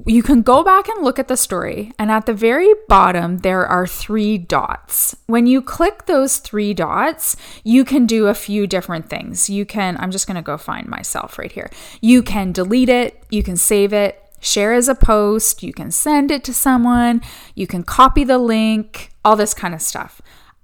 you 0.07 0.23
can 0.23 0.43
go 0.43 0.65
back 0.65 0.89
and 0.89 1.05
look 1.05 1.19
at 1.19 1.29
the 1.29 1.37
story, 1.37 1.93
and 1.99 2.11
at 2.11 2.27
the 2.27 2.35
very 2.35 2.73
bottom, 2.89 3.39
there 3.39 3.67
are 3.67 3.87
three 3.87 4.39
dots. 4.39 5.17
When 5.27 5.47
you 5.47 5.63
click 5.63 6.07
those 6.07 6.39
three 6.39 6.75
dots, 6.75 7.37
you 7.63 7.85
can 7.85 8.07
do 8.07 8.27
a 8.27 8.35
few 8.35 8.67
different 8.67 9.09
things. 9.09 9.49
You 9.49 9.65
can, 9.65 9.97
I'm 9.99 10.11
just 10.11 10.27
gonna 10.27 10.43
go 10.43 10.57
find 10.57 10.89
myself 10.89 11.39
right 11.39 11.53
here. 11.53 11.71
You 12.01 12.23
can 12.23 12.53
delete 12.53 12.89
it, 12.89 13.23
you 13.31 13.43
can 13.43 13.57
save 13.57 13.93
it, 13.93 14.19
share 14.41 14.73
as 14.73 14.89
a 14.89 14.95
post, 14.95 15.63
you 15.63 15.73
can 15.73 15.91
send 15.91 16.31
it 16.31 16.43
to 16.45 16.55
someone, 16.55 17.23
you 17.55 17.67
can 17.67 17.83
copy 17.83 18.25
the 18.25 18.39
link, 18.39 19.11
all 19.25 19.37
this 19.37 19.55
kind 19.55 19.75
of 19.75 19.81
stuff. 19.81 20.21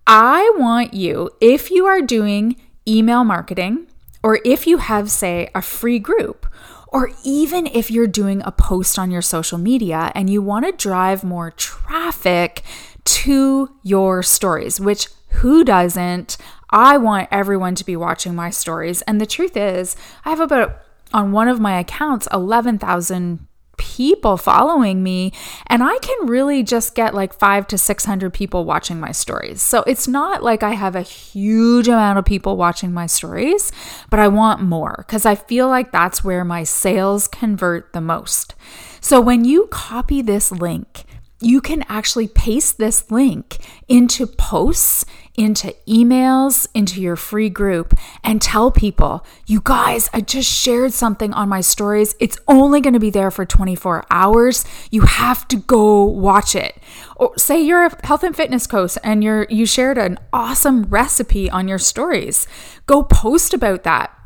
I 0.06 0.52
want 0.56 0.94
you, 0.94 1.30
if 1.40 1.70
you 1.70 1.86
are 1.86 2.00
doing 2.00 2.56
email 2.86 3.24
marketing, 3.24 3.86
or 4.22 4.40
if 4.44 4.66
you 4.66 4.78
have, 4.78 5.10
say, 5.10 5.48
a 5.54 5.62
free 5.62 5.98
group, 5.98 6.46
or 6.88 7.10
even 7.24 7.66
if 7.66 7.90
you're 7.90 8.06
doing 8.06 8.42
a 8.44 8.52
post 8.52 8.98
on 8.98 9.10
your 9.10 9.22
social 9.22 9.58
media 9.58 10.10
and 10.14 10.30
you 10.30 10.42
want 10.42 10.64
to 10.64 10.72
drive 10.72 11.22
more 11.22 11.50
traffic 11.52 12.62
to 13.04 13.70
your 13.82 14.22
stories, 14.22 14.80
which 14.80 15.08
who 15.28 15.64
doesn't? 15.64 16.36
I 16.70 16.96
want 16.98 17.28
everyone 17.30 17.74
to 17.76 17.84
be 17.84 17.96
watching 17.96 18.34
my 18.34 18.50
stories. 18.50 19.02
And 19.02 19.20
the 19.20 19.26
truth 19.26 19.56
is, 19.56 19.96
I 20.24 20.30
have 20.30 20.40
about 20.40 20.82
on 21.12 21.32
one 21.32 21.48
of 21.48 21.60
my 21.60 21.78
accounts 21.78 22.28
11,000 22.32 23.47
people 23.78 24.36
following 24.36 25.02
me 25.02 25.32
and 25.66 25.82
I 25.82 25.96
can 25.98 26.26
really 26.26 26.62
just 26.62 26.94
get 26.94 27.14
like 27.14 27.32
5 27.32 27.66
to 27.68 27.78
600 27.78 28.34
people 28.34 28.64
watching 28.64 29.00
my 29.00 29.12
stories. 29.12 29.62
So 29.62 29.82
it's 29.86 30.06
not 30.06 30.42
like 30.42 30.62
I 30.62 30.72
have 30.74 30.94
a 30.94 31.02
huge 31.02 31.88
amount 31.88 32.18
of 32.18 32.24
people 32.24 32.56
watching 32.56 32.92
my 32.92 33.06
stories, 33.06 33.72
but 34.10 34.20
I 34.20 34.28
want 34.28 34.60
more 34.60 35.04
cuz 35.08 35.24
I 35.24 35.34
feel 35.34 35.68
like 35.68 35.92
that's 35.92 36.22
where 36.22 36.44
my 36.44 36.64
sales 36.64 37.26
convert 37.28 37.92
the 37.92 38.00
most. 38.00 38.54
So 39.00 39.20
when 39.20 39.44
you 39.44 39.68
copy 39.70 40.22
this 40.22 40.52
link 40.52 41.04
you 41.40 41.60
can 41.60 41.84
actually 41.88 42.28
paste 42.28 42.78
this 42.78 43.10
link 43.10 43.58
into 43.86 44.26
posts, 44.26 45.04
into 45.36 45.72
emails, 45.86 46.66
into 46.74 47.00
your 47.00 47.14
free 47.14 47.48
group, 47.48 47.94
and 48.24 48.42
tell 48.42 48.72
people, 48.72 49.24
you 49.46 49.60
guys, 49.62 50.10
I 50.12 50.20
just 50.20 50.50
shared 50.50 50.92
something 50.92 51.32
on 51.32 51.48
my 51.48 51.60
stories. 51.60 52.16
It's 52.18 52.38
only 52.48 52.80
going 52.80 52.94
to 52.94 53.00
be 53.00 53.10
there 53.10 53.30
for 53.30 53.46
24 53.46 54.04
hours. 54.10 54.64
You 54.90 55.02
have 55.02 55.46
to 55.48 55.56
go 55.56 56.02
watch 56.02 56.56
it. 56.56 56.76
Or 57.14 57.38
say 57.38 57.60
you're 57.60 57.86
a 57.86 58.06
health 58.06 58.24
and 58.24 58.34
fitness 58.34 58.66
coach 58.66 58.98
and 59.04 59.22
you're 59.22 59.46
you 59.48 59.64
shared 59.64 59.98
an 59.98 60.18
awesome 60.32 60.84
recipe 60.84 61.48
on 61.48 61.68
your 61.68 61.78
stories. 61.78 62.48
Go 62.86 63.04
post 63.04 63.54
about 63.54 63.84
that 63.84 64.17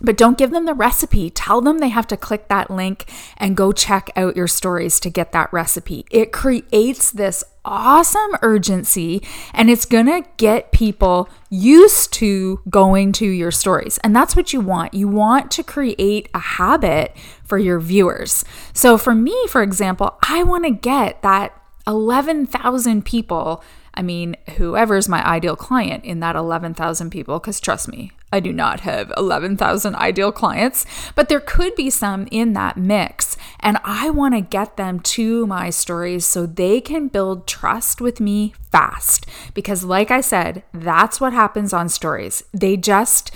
but 0.00 0.16
don't 0.16 0.38
give 0.38 0.50
them 0.50 0.64
the 0.64 0.74
recipe. 0.74 1.30
Tell 1.30 1.60
them 1.60 1.78
they 1.78 1.88
have 1.88 2.06
to 2.08 2.16
click 2.16 2.48
that 2.48 2.70
link 2.70 3.10
and 3.36 3.56
go 3.56 3.72
check 3.72 4.10
out 4.16 4.36
your 4.36 4.48
stories 4.48 5.00
to 5.00 5.10
get 5.10 5.32
that 5.32 5.52
recipe. 5.52 6.04
It 6.10 6.32
creates 6.32 7.10
this 7.10 7.44
awesome 7.64 8.30
urgency 8.40 9.22
and 9.52 9.68
it's 9.68 9.84
going 9.84 10.06
to 10.06 10.24
get 10.36 10.72
people 10.72 11.28
used 11.50 12.12
to 12.14 12.60
going 12.70 13.12
to 13.12 13.26
your 13.26 13.50
stories. 13.50 13.98
And 13.98 14.14
that's 14.14 14.34
what 14.34 14.52
you 14.52 14.60
want. 14.60 14.94
You 14.94 15.08
want 15.08 15.50
to 15.52 15.62
create 15.62 16.28
a 16.32 16.38
habit 16.38 17.14
for 17.44 17.58
your 17.58 17.80
viewers. 17.80 18.44
So 18.72 18.96
for 18.96 19.14
me, 19.14 19.36
for 19.48 19.62
example, 19.62 20.16
I 20.22 20.44
want 20.44 20.64
to 20.64 20.70
get 20.70 21.22
that 21.22 21.60
11,000 21.86 23.04
people 23.04 23.62
I 23.94 24.02
mean, 24.02 24.36
whoever's 24.58 25.08
my 25.08 25.26
ideal 25.26 25.56
client 25.56 26.04
in 26.04 26.20
that 26.20 26.36
11,000 26.36 27.10
people, 27.10 27.40
because 27.40 27.58
trust 27.58 27.88
me, 27.88 28.12
I 28.32 28.40
do 28.40 28.52
not 28.52 28.80
have 28.80 29.12
11,000 29.16 29.94
ideal 29.94 30.32
clients, 30.32 30.84
but 31.14 31.28
there 31.28 31.40
could 31.40 31.74
be 31.74 31.90
some 31.90 32.28
in 32.30 32.52
that 32.52 32.76
mix. 32.76 33.36
And 33.60 33.78
I 33.84 34.10
want 34.10 34.34
to 34.34 34.40
get 34.40 34.76
them 34.76 35.00
to 35.00 35.46
my 35.46 35.70
stories 35.70 36.26
so 36.26 36.44
they 36.44 36.80
can 36.80 37.08
build 37.08 37.46
trust 37.46 38.00
with 38.00 38.20
me 38.20 38.54
fast. 38.70 39.26
Because, 39.54 39.84
like 39.84 40.10
I 40.10 40.20
said, 40.20 40.62
that's 40.74 41.20
what 41.20 41.32
happens 41.32 41.72
on 41.72 41.88
stories. 41.88 42.42
They 42.52 42.76
just 42.76 43.30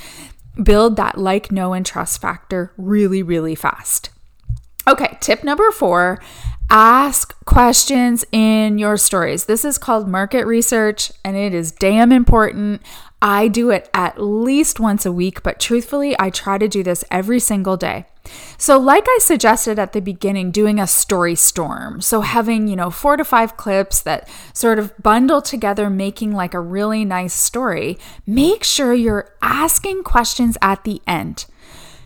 build 0.62 0.96
that 0.96 1.16
like, 1.16 1.50
know, 1.50 1.72
and 1.72 1.86
trust 1.86 2.20
factor 2.20 2.72
really, 2.76 3.22
really 3.22 3.54
fast. 3.54 4.10
Okay, 4.86 5.16
tip 5.20 5.44
number 5.44 5.70
four 5.70 6.20
ask 6.72 7.34
questions 7.44 8.24
in 8.32 8.78
your 8.78 8.96
stories. 8.96 9.44
This 9.44 9.62
is 9.62 9.76
called 9.76 10.08
market 10.08 10.46
research 10.46 11.12
and 11.22 11.36
it 11.36 11.52
is 11.52 11.70
damn 11.70 12.10
important. 12.10 12.80
I 13.22 13.46
do 13.46 13.70
it 13.70 13.88
at 13.94 14.20
least 14.20 14.80
once 14.80 15.06
a 15.06 15.12
week, 15.12 15.44
but 15.44 15.60
truthfully, 15.60 16.16
I 16.18 16.28
try 16.28 16.58
to 16.58 16.66
do 16.66 16.82
this 16.82 17.04
every 17.08 17.38
single 17.38 17.76
day. 17.76 18.06
So, 18.58 18.78
like 18.78 19.06
I 19.08 19.18
suggested 19.20 19.78
at 19.78 19.92
the 19.92 20.00
beginning, 20.00 20.50
doing 20.50 20.80
a 20.80 20.88
story 20.88 21.36
storm. 21.36 22.00
So, 22.00 22.22
having, 22.22 22.66
you 22.66 22.74
know, 22.74 22.90
four 22.90 23.16
to 23.16 23.24
five 23.24 23.56
clips 23.56 24.02
that 24.02 24.28
sort 24.52 24.80
of 24.80 24.92
bundle 25.00 25.40
together, 25.40 25.88
making 25.88 26.32
like 26.32 26.52
a 26.52 26.60
really 26.60 27.04
nice 27.04 27.32
story, 27.32 27.96
make 28.26 28.64
sure 28.64 28.92
you're 28.92 29.30
asking 29.40 30.02
questions 30.02 30.58
at 30.60 30.82
the 30.82 31.00
end. 31.06 31.46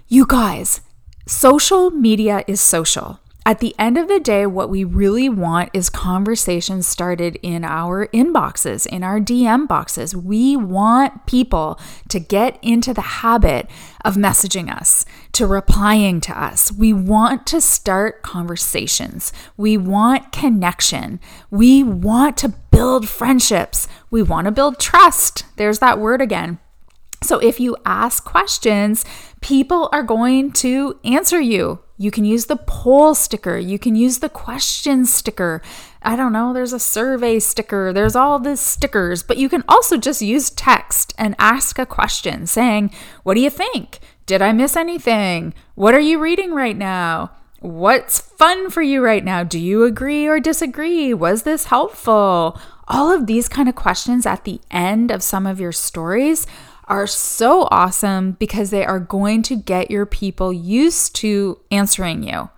You 0.09 0.27
guys, 0.27 0.83
social 1.27 1.91
media 1.91 2.45
is 2.47 2.61
social. 2.61 3.21
At 3.47 3.61
the 3.61 3.77
end 3.79 3.97
of 3.97 4.09
the 4.09 4.19
day, 4.19 4.45
what 4.45 4.71
we 4.71 4.83
really 4.83 5.29
want 5.29 5.71
is 5.73 5.89
conversations 5.89 6.89
started 6.89 7.39
in 7.45 7.63
our 7.63 8.09
inboxes, 8.09 8.89
in 8.89 9.05
our 9.05 9.21
DM 9.21 9.69
boxes. 9.69 10.17
We 10.17 10.57
want 10.57 11.27
people 11.27 11.79
to 12.09 12.19
get 12.19 12.59
into 12.61 12.93
the 12.93 13.03
habit 13.23 13.71
of 14.05 14.17
messaging 14.17 14.69
us, 14.69 15.05
to 15.31 15.47
replying 15.47 16.21
to 16.23 16.37
us. 16.37 16.73
We 16.73 16.93
want 16.93 17.47
to 17.47 17.61
start 17.61 18.25
conversations. 18.25 19.33
We 19.57 19.77
want 19.77 20.33
connection. 20.33 21.21
We 21.49 21.85
want 21.85 22.37
to 22.39 22.49
build 22.73 23.09
friendships. 23.09 23.87
We 24.11 24.25
want 24.25 24.47
to 24.47 24.51
build 24.51 24.81
trust. 24.81 25.45
There's 25.55 25.79
that 25.79 26.01
word 26.01 26.21
again. 26.21 26.59
So 27.23 27.39
if 27.39 27.59
you 27.59 27.77
ask 27.85 28.25
questions, 28.25 29.05
people 29.41 29.89
are 29.93 30.03
going 30.03 30.53
to 30.53 30.99
answer 31.05 31.41
you. 31.41 31.81
You 31.99 32.11
can 32.11 32.27
use 32.27 32.47
the 32.47 32.57
poll 32.57 33.15
sticker, 33.15 33.57
you 33.57 33.79
can 33.79 33.97
use 33.97 34.19
the 34.19 34.29
question 34.29 35.07
sticker. 35.07 35.63
I 36.03 36.15
don't 36.15 36.33
know, 36.33 36.53
there's 36.53 36.75
a 36.75 36.79
survey 36.79 37.39
sticker, 37.39 37.93
there's 37.93 38.15
all 38.15 38.39
these 38.39 38.61
stickers, 38.61 39.23
but 39.23 39.39
you 39.39 39.49
can 39.49 39.65
also 39.67 39.97
just 39.97 40.21
use 40.21 40.51
text 40.51 41.15
and 41.17 41.35
ask 41.39 41.79
a 41.79 41.87
question 41.87 42.47
saying, 42.47 42.93
What 43.23 43.35
do 43.35 43.41
you 43.41 43.49
think? 43.49 44.01
Did 44.27 44.43
I 44.43 44.53
miss 44.53 44.77
anything? 44.77 45.55
What 45.75 45.95
are 45.95 46.01
you 46.01 46.19
reading 46.19 46.53
right 46.53 46.77
now? 46.77 47.31
What's 47.61 48.21
fun 48.21 48.71
for 48.71 48.83
you 48.83 49.03
right 49.03 49.25
now? 49.25 49.43
Do 49.43 49.59
you 49.59 49.85
agree 49.85 50.27
or 50.27 50.39
disagree? 50.39 51.15
Was 51.15 51.45
this 51.45 51.65
helpful? 51.65 52.61
All 52.89 53.11
of 53.11 53.27
these 53.27 53.49
kind 53.49 53.69
of 53.69 53.75
questions 53.75 54.27
at 54.27 54.45
the 54.45 54.61
end 54.71 55.11
of 55.11 55.23
some 55.23 55.47
of 55.47 55.59
your 55.59 55.73
stories 55.73 56.47
are 56.89 57.07
so 57.07 57.69
awesome 57.71 58.33
because 58.33 58.71
they 58.71 58.85
are 58.85 59.01
going 59.01 59.43
to 59.43 59.57
get 59.57 59.91
your 59.91 60.07
people 60.07 60.53
used 60.53 61.15
to 61.17 61.61
answering 61.71 62.23
you. 62.23 62.51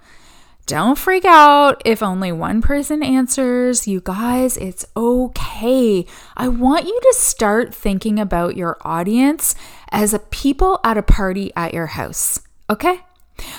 Don't 0.66 0.98
freak 0.98 1.24
out 1.24 1.80
if 1.86 2.02
only 2.02 2.30
one 2.30 2.60
person 2.60 3.02
answers. 3.02 3.88
You 3.88 4.02
guys, 4.02 4.58
it's 4.58 4.84
okay. 4.94 6.04
I 6.36 6.48
want 6.48 6.84
you 6.84 7.00
to 7.00 7.14
start 7.16 7.74
thinking 7.74 8.20
about 8.20 8.54
your 8.54 8.76
audience 8.82 9.54
as 9.90 10.12
a 10.12 10.18
people 10.18 10.78
at 10.84 10.98
a 10.98 11.02
party 11.02 11.50
at 11.56 11.72
your 11.72 11.86
house, 11.86 12.40
okay? 12.68 13.00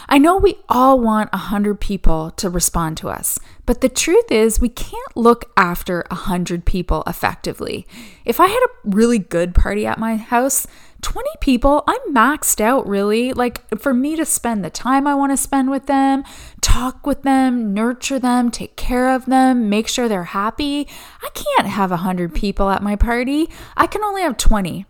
I 0.08 0.18
know 0.18 0.38
we 0.38 0.58
all 0.68 1.00
want 1.00 1.32
100 1.32 1.80
people 1.80 2.32
to 2.32 2.50
respond 2.50 2.98
to 2.98 3.10
us, 3.10 3.40
but 3.66 3.82
the 3.82 3.90
truth 3.90 4.32
is 4.32 4.60
we 4.60 4.70
can't 4.70 5.16
look 5.16 5.52
after 5.56 6.06
100 6.10 6.66
people 6.66 7.04
effectively. 7.08 7.88
If 8.26 8.40
I 8.40 8.48
had 8.48 8.62
a 8.64 8.90
really 8.90 9.20
good 9.20 9.56
party 9.56 9.86
at 9.86 10.00
my 10.00 10.16
house, 10.16 10.68
20 11.02 11.30
people, 11.40 11.84
I'm 11.88 12.14
maxed 12.14 12.60
out 12.60 12.88
really. 12.88 13.32
Like 13.34 13.80
for 13.80 13.94
me 13.94 14.16
to 14.16 14.26
spend 14.26 14.66
the 14.66 14.70
time 14.70 15.08
I 15.08 15.16
want 15.16 15.32
to 15.32 15.38
spend 15.38 15.70
with 15.70 15.86
them, 15.86 16.24
talk 16.62 17.06
with 17.06 17.24
them, 17.24 17.74
nurture 17.74 18.20
them, 18.20 18.52
take 18.52 18.76
care 18.76 19.10
of 19.10 19.26
them, 19.26 19.70
make 19.70 19.88
sure 19.88 20.08
they're 20.08 20.24
happy. 20.26 20.88
I 21.22 21.30
can't 21.34 21.70
have 21.70 21.92
100 21.92 22.34
people 22.34 22.70
at 22.70 22.84
my 22.84 22.96
party. 22.96 23.50
I 23.78 23.88
can 23.88 24.04
only 24.04 24.24
have 24.24 24.38
20. 24.38 24.86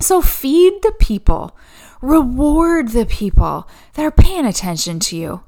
So 0.00 0.22
feed 0.22 0.82
the 0.82 0.92
people. 0.98 1.56
Reward 2.00 2.88
the 2.88 3.04
people 3.04 3.68
that 3.94 4.04
are 4.04 4.10
paying 4.10 4.46
attention 4.46 5.00
to 5.00 5.16
you. 5.16 5.42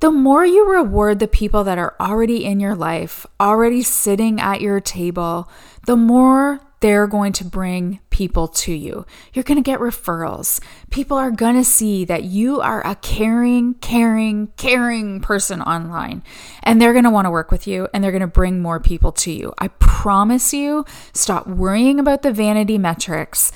The 0.00 0.10
more 0.10 0.44
you 0.44 0.70
reward 0.70 1.20
the 1.20 1.28
people 1.28 1.64
that 1.64 1.78
are 1.78 1.96
already 1.98 2.44
in 2.44 2.60
your 2.60 2.74
life, 2.74 3.26
already 3.40 3.82
sitting 3.82 4.38
at 4.38 4.60
your 4.60 4.78
table, 4.78 5.50
the 5.86 5.96
more 5.96 6.60
they're 6.80 7.06
going 7.06 7.32
to 7.32 7.44
bring 7.44 8.00
people 8.10 8.46
to 8.46 8.72
you. 8.72 9.06
You're 9.32 9.42
going 9.42 9.56
to 9.56 9.62
get 9.62 9.80
referrals. 9.80 10.60
People 10.90 11.16
are 11.16 11.30
going 11.30 11.54
to 11.54 11.64
see 11.64 12.04
that 12.04 12.24
you 12.24 12.60
are 12.60 12.86
a 12.86 12.94
caring, 12.96 13.74
caring, 13.74 14.48
caring 14.58 15.20
person 15.20 15.62
online, 15.62 16.22
and 16.62 16.80
they're 16.80 16.92
going 16.92 17.04
to 17.04 17.10
want 17.10 17.24
to 17.24 17.30
work 17.30 17.50
with 17.50 17.66
you 17.66 17.88
and 17.94 18.04
they're 18.04 18.12
going 18.12 18.20
to 18.20 18.26
bring 18.26 18.60
more 18.60 18.78
people 18.78 19.12
to 19.12 19.32
you. 19.32 19.54
I 19.58 19.68
promise 19.68 20.52
you, 20.52 20.84
stop 21.14 21.46
worrying 21.46 21.98
about 21.98 22.20
the 22.20 22.32
vanity 22.32 22.76
metrics. 22.76 23.50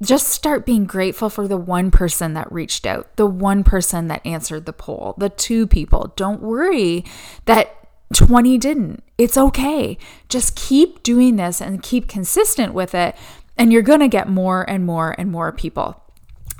Just 0.00 0.28
start 0.28 0.64
being 0.64 0.84
grateful 0.84 1.28
for 1.28 1.48
the 1.48 1.56
one 1.56 1.90
person 1.90 2.34
that 2.34 2.52
reached 2.52 2.86
out, 2.86 3.16
the 3.16 3.26
one 3.26 3.64
person 3.64 4.06
that 4.08 4.24
answered 4.24 4.64
the 4.64 4.72
poll, 4.72 5.14
the 5.18 5.28
two 5.28 5.66
people. 5.66 6.12
Don't 6.14 6.40
worry 6.40 7.04
that 7.46 7.74
20 8.14 8.58
didn't. 8.58 9.02
It's 9.18 9.36
okay. 9.36 9.98
Just 10.28 10.54
keep 10.54 11.02
doing 11.02 11.36
this 11.36 11.60
and 11.60 11.82
keep 11.82 12.06
consistent 12.08 12.74
with 12.74 12.94
it, 12.94 13.16
and 13.56 13.72
you're 13.72 13.82
going 13.82 14.00
to 14.00 14.08
get 14.08 14.28
more 14.28 14.68
and 14.70 14.86
more 14.86 15.16
and 15.18 15.30
more 15.30 15.50
people. 15.52 16.02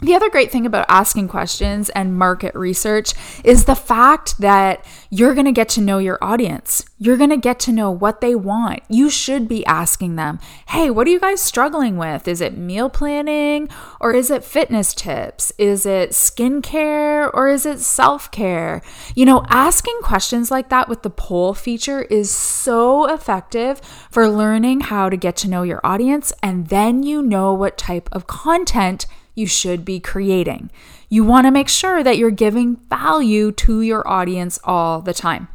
The 0.01 0.15
other 0.15 0.31
great 0.31 0.53
thing 0.53 0.65
about 0.65 0.87
asking 0.89 1.27
questions 1.27 1.91
and 1.91 2.17
market 2.17 2.55
research 2.55 3.15
is 3.43 3.65
the 3.65 3.75
fact 3.75 4.39
that 4.39 4.85
you're 5.11 5.35
going 5.35 5.47
to 5.47 5.53
get 5.53 5.69
to 5.71 5.81
know 5.81 5.99
your 5.99 6.19
audience. 6.23 6.85
You're 7.01 7.17
going 7.17 7.31
to 7.31 7.37
get 7.37 7.59
to 7.61 7.73
know 7.73 7.91
what 7.91 8.21
they 8.21 8.37
want. 8.37 8.83
You 8.89 9.11
should 9.11 9.49
be 9.49 9.67
asking 9.67 10.15
them, 10.15 10.39
hey, 10.69 10.89
what 10.89 11.09
are 11.09 11.11
you 11.11 11.19
guys 11.19 11.41
struggling 11.41 11.97
with? 11.97 12.29
Is 12.29 12.41
it 12.41 12.57
meal 12.57 12.89
planning 12.89 13.69
or 14.01 14.15
is 14.15 14.31
it 14.31 14.45
fitness 14.45 14.95
tips? 14.95 15.53
Is 15.59 15.85
it 15.85 16.11
skincare 16.11 17.29
or 17.35 17.49
is 17.49 17.67
it 17.67 17.81
self 17.81 18.31
care? 18.31 18.83
You 19.17 19.25
know, 19.27 19.45
asking 19.49 19.99
questions 20.03 20.49
like 20.49 20.69
that 20.69 20.89
with 20.89 21.03
the 21.03 21.11
poll 21.11 21.55
feature 21.55 22.03
is 22.03 22.31
so 22.31 23.07
effective 23.07 23.81
for 24.13 24.29
learning 24.29 24.83
how 24.83 25.09
to 25.09 25.17
get 25.17 25.35
to 25.39 25.49
know 25.49 25.65
your 25.65 25.81
audience. 25.83 26.33
And 26.41 26.69
then 26.69 27.03
you 27.03 27.21
know 27.21 27.53
what 27.53 27.77
type 27.77 28.09
of 28.13 28.29
content 28.29 29.07
you 29.39 29.47
should 29.47 29.85
be 29.85 30.01
creating. 30.01 30.71
You 31.09 31.25
want 31.25 31.47
to 31.47 31.51
make 31.51 31.69
sure 31.69 32.03
that 32.03 32.19
you're 32.19 32.31
giving 32.31 32.77
value 32.89 33.53
to 33.53 33.81
your 33.81 34.07
audience 34.07 34.59
all 34.65 35.01
the 35.01 35.15
time. 35.15 35.49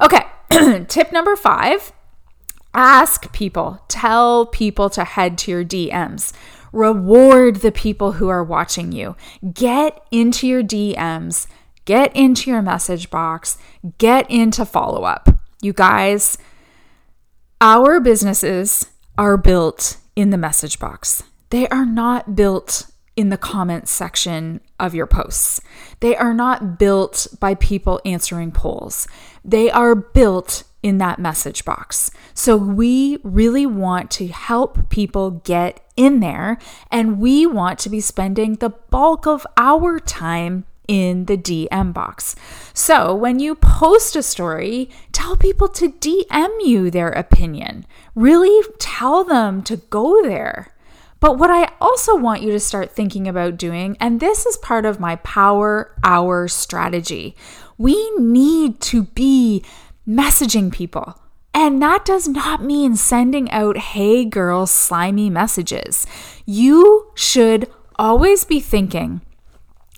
Okay, 0.00 0.22
tip 0.88 1.10
number 1.10 1.34
five 1.34 1.92
ask 2.76 3.32
people, 3.32 3.80
tell 3.86 4.46
people 4.46 4.90
to 4.90 5.04
head 5.04 5.38
to 5.38 5.50
your 5.50 5.64
DMs. 5.64 6.32
Reward 6.72 7.56
the 7.56 7.70
people 7.70 8.12
who 8.12 8.28
are 8.28 8.42
watching 8.42 8.90
you. 8.90 9.14
Get 9.52 10.04
into 10.10 10.48
your 10.48 10.62
DMs, 10.62 11.46
get 11.84 12.14
into 12.16 12.50
your 12.50 12.62
message 12.62 13.10
box, 13.10 13.56
get 13.98 14.28
into 14.28 14.66
follow 14.66 15.04
up. 15.04 15.28
You 15.62 15.72
guys, 15.72 16.36
our 17.60 18.00
businesses 18.00 18.86
are 19.16 19.36
built 19.36 19.98
in 20.16 20.30
the 20.30 20.36
message 20.36 20.80
box. 20.80 21.22
They 21.50 21.68
are 21.68 21.86
not 21.86 22.34
built 22.34 22.90
in 23.16 23.28
the 23.28 23.38
comments 23.38 23.90
section 23.90 24.60
of 24.80 24.94
your 24.94 25.06
posts. 25.06 25.60
They 26.00 26.16
are 26.16 26.34
not 26.34 26.78
built 26.78 27.26
by 27.40 27.54
people 27.54 28.00
answering 28.04 28.52
polls, 28.52 29.06
they 29.44 29.70
are 29.70 29.94
built 29.94 30.64
in 30.82 30.98
that 30.98 31.18
message 31.18 31.64
box. 31.64 32.10
So 32.34 32.58
we 32.58 33.18
really 33.22 33.64
want 33.64 34.10
to 34.12 34.28
help 34.28 34.90
people 34.90 35.30
get 35.30 35.80
in 35.96 36.20
there, 36.20 36.58
and 36.90 37.18
we 37.18 37.46
want 37.46 37.78
to 37.80 37.88
be 37.88 38.00
spending 38.00 38.56
the 38.56 38.68
bulk 38.68 39.26
of 39.26 39.46
our 39.56 39.98
time 39.98 40.66
in 40.86 41.24
the 41.24 41.38
DM 41.38 41.94
box. 41.94 42.36
So 42.74 43.14
when 43.14 43.38
you 43.38 43.54
post 43.54 44.16
a 44.16 44.22
story, 44.22 44.90
tell 45.12 45.36
people 45.36 45.68
to 45.68 45.92
DM 45.92 46.50
you 46.60 46.90
their 46.90 47.08
opinion. 47.10 47.86
Really 48.14 48.62
tell 48.78 49.24
them 49.24 49.62
to 49.62 49.78
go 49.78 50.22
there. 50.22 50.73
But 51.24 51.38
what 51.38 51.48
I 51.48 51.72
also 51.80 52.14
want 52.14 52.42
you 52.42 52.50
to 52.50 52.60
start 52.60 52.92
thinking 52.92 53.26
about 53.26 53.56
doing, 53.56 53.96
and 53.98 54.20
this 54.20 54.44
is 54.44 54.58
part 54.58 54.84
of 54.84 55.00
my 55.00 55.16
power 55.16 55.96
hour 56.04 56.48
strategy, 56.48 57.34
we 57.78 58.10
need 58.18 58.78
to 58.82 59.04
be 59.04 59.64
messaging 60.06 60.70
people. 60.70 61.18
And 61.54 61.80
that 61.80 62.04
does 62.04 62.28
not 62.28 62.62
mean 62.62 62.94
sending 62.94 63.50
out, 63.52 63.78
hey 63.78 64.26
girl, 64.26 64.66
slimy 64.66 65.30
messages. 65.30 66.06
You 66.44 67.10
should 67.14 67.70
always 67.96 68.44
be 68.44 68.60
thinking, 68.60 69.22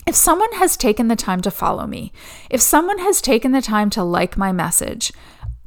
if 0.06 0.14
someone 0.14 0.52
has 0.52 0.76
taken 0.76 1.08
the 1.08 1.16
time 1.16 1.40
to 1.40 1.50
follow 1.50 1.88
me, 1.88 2.12
if 2.50 2.60
someone 2.60 3.00
has 3.00 3.20
taken 3.20 3.50
the 3.50 3.60
time 3.60 3.90
to 3.90 4.04
like 4.04 4.36
my 4.36 4.52
message, 4.52 5.12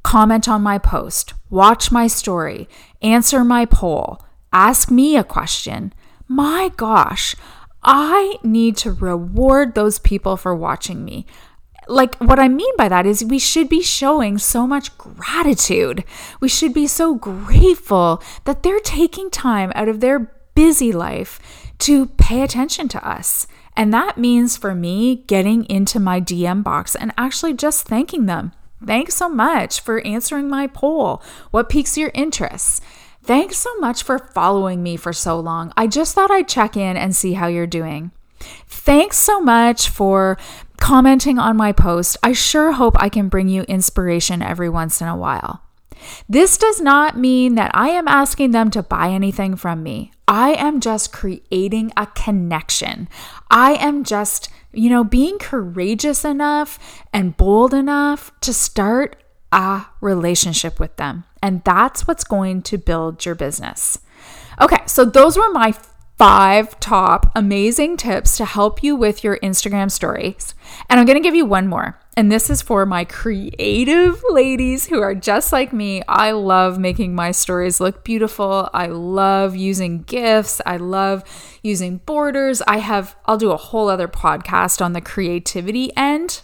comment 0.03 0.47
on 0.47 0.61
my 0.61 0.77
post, 0.77 1.33
watch 1.49 1.91
my 1.91 2.07
story, 2.07 2.69
answer 3.01 3.43
my 3.43 3.65
poll, 3.65 4.21
ask 4.51 4.89
me 4.91 5.15
a 5.15 5.23
question, 5.23 5.93
my 6.27 6.71
gosh, 6.77 7.35
I 7.83 8.37
need 8.43 8.77
to 8.77 8.91
reward 8.91 9.75
those 9.75 9.99
people 9.99 10.37
for 10.37 10.55
watching 10.55 11.05
me. 11.05 11.25
Like, 11.87 12.15
what 12.17 12.37
I 12.37 12.47
mean 12.47 12.75
by 12.77 12.87
that 12.87 13.07
is 13.07 13.23
we 13.23 13.39
should 13.39 13.67
be 13.67 13.81
showing 13.81 14.37
so 14.37 14.67
much 14.67 14.95
gratitude. 14.97 16.03
We 16.39 16.47
should 16.47 16.73
be 16.73 16.85
so 16.85 17.15
grateful 17.15 18.21
that 18.45 18.61
they're 18.61 18.79
taking 18.79 19.31
time 19.31 19.71
out 19.73 19.89
of 19.89 19.99
their 19.99 20.31
busy 20.53 20.91
life 20.91 21.39
to 21.79 22.07
pay 22.07 22.43
attention 22.43 22.89
to 22.89 23.07
us. 23.07 23.47
And 23.75 23.93
that 23.93 24.17
means 24.17 24.57
for 24.57 24.75
me 24.75 25.23
getting 25.27 25.65
into 25.65 25.99
my 25.99 26.19
DM 26.19 26.63
box 26.63 26.95
and 26.95 27.13
actually 27.17 27.53
just 27.53 27.87
thanking 27.87 28.25
them. 28.25 28.51
Thanks 28.85 29.15
so 29.15 29.27
much 29.27 29.79
for 29.79 30.05
answering 30.05 30.49
my 30.49 30.67
poll. 30.67 31.23
What 31.51 31.69
piques 31.69 31.97
your 31.97 32.11
interest? 32.13 32.83
Thanks 33.23 33.57
so 33.57 33.75
much 33.77 34.03
for 34.03 34.17
following 34.17 34.81
me 34.81 34.97
for 34.97 35.13
so 35.13 35.39
long. 35.39 35.71
I 35.77 35.87
just 35.87 36.15
thought 36.15 36.31
I'd 36.31 36.47
check 36.47 36.75
in 36.75 36.97
and 36.97 37.15
see 37.15 37.33
how 37.33 37.47
you're 37.47 37.67
doing. 37.67 38.11
Thanks 38.67 39.17
so 39.17 39.39
much 39.41 39.89
for 39.89 40.37
commenting 40.77 41.37
on 41.37 41.57
my 41.57 41.71
post. 41.71 42.17
I 42.23 42.33
sure 42.33 42.71
hope 42.71 42.95
I 42.97 43.09
can 43.09 43.29
bring 43.29 43.49
you 43.49 43.63
inspiration 43.63 44.41
every 44.41 44.69
once 44.69 45.01
in 45.01 45.07
a 45.07 45.17
while. 45.17 45.61
This 46.29 46.57
does 46.57 46.79
not 46.79 47.17
mean 47.17 47.55
that 47.55 47.71
I 47.73 47.89
am 47.89 48.07
asking 48.07 48.51
them 48.51 48.71
to 48.71 48.81
buy 48.83 49.09
anything 49.09 49.55
from 49.55 49.83
me. 49.83 50.11
I 50.27 50.51
am 50.53 50.79
just 50.79 51.11
creating 51.11 51.91
a 51.97 52.05
connection. 52.07 53.09
I 53.51 53.73
am 53.73 54.03
just, 54.03 54.49
you 54.71 54.89
know, 54.89 55.03
being 55.03 55.39
courageous 55.39 56.23
enough 56.23 56.79
and 57.11 57.35
bold 57.35 57.73
enough 57.73 58.31
to 58.41 58.53
start 58.53 59.17
a 59.51 59.85
relationship 59.99 60.79
with 60.79 60.95
them. 60.97 61.25
And 61.41 61.63
that's 61.63 62.07
what's 62.07 62.23
going 62.23 62.61
to 62.63 62.77
build 62.77 63.25
your 63.25 63.35
business. 63.35 63.99
Okay, 64.61 64.79
so 64.85 65.05
those 65.05 65.37
were 65.37 65.51
my 65.51 65.73
five 66.19 66.77
top 66.81 67.31
amazing 67.33 67.95
tips 67.95 68.35
to 68.35 68.43
help 68.43 68.83
you 68.83 68.93
with 68.93 69.23
your 69.23 69.39
Instagram 69.39 69.89
stories. 69.89 70.53
And 70.89 70.99
I'm 70.99 71.05
going 71.05 71.17
to 71.17 71.23
give 71.23 71.33
you 71.33 71.45
one 71.45 71.69
more. 71.69 71.97
And 72.17 72.29
this 72.29 72.49
is 72.49 72.61
for 72.61 72.85
my 72.85 73.05
creative 73.05 74.21
ladies 74.29 74.87
who 74.87 74.99
are 74.99 75.15
just 75.15 75.53
like 75.53 75.71
me. 75.71 76.03
I 76.09 76.31
love 76.31 76.77
making 76.77 77.15
my 77.15 77.31
stories 77.31 77.79
look 77.79 78.03
beautiful. 78.03 78.69
I 78.73 78.87
love 78.87 79.55
using 79.55 80.01
GIFs. 80.01 80.59
I 80.65 80.75
love 80.75 81.23
using 81.63 81.99
borders. 81.99 82.61
I 82.67 82.79
have, 82.79 83.15
I'll 83.25 83.37
do 83.37 83.51
a 83.51 83.57
whole 83.57 83.87
other 83.87 84.09
podcast 84.09 84.83
on 84.83 84.91
the 84.91 84.99
creativity 84.99 85.95
end 85.95 86.41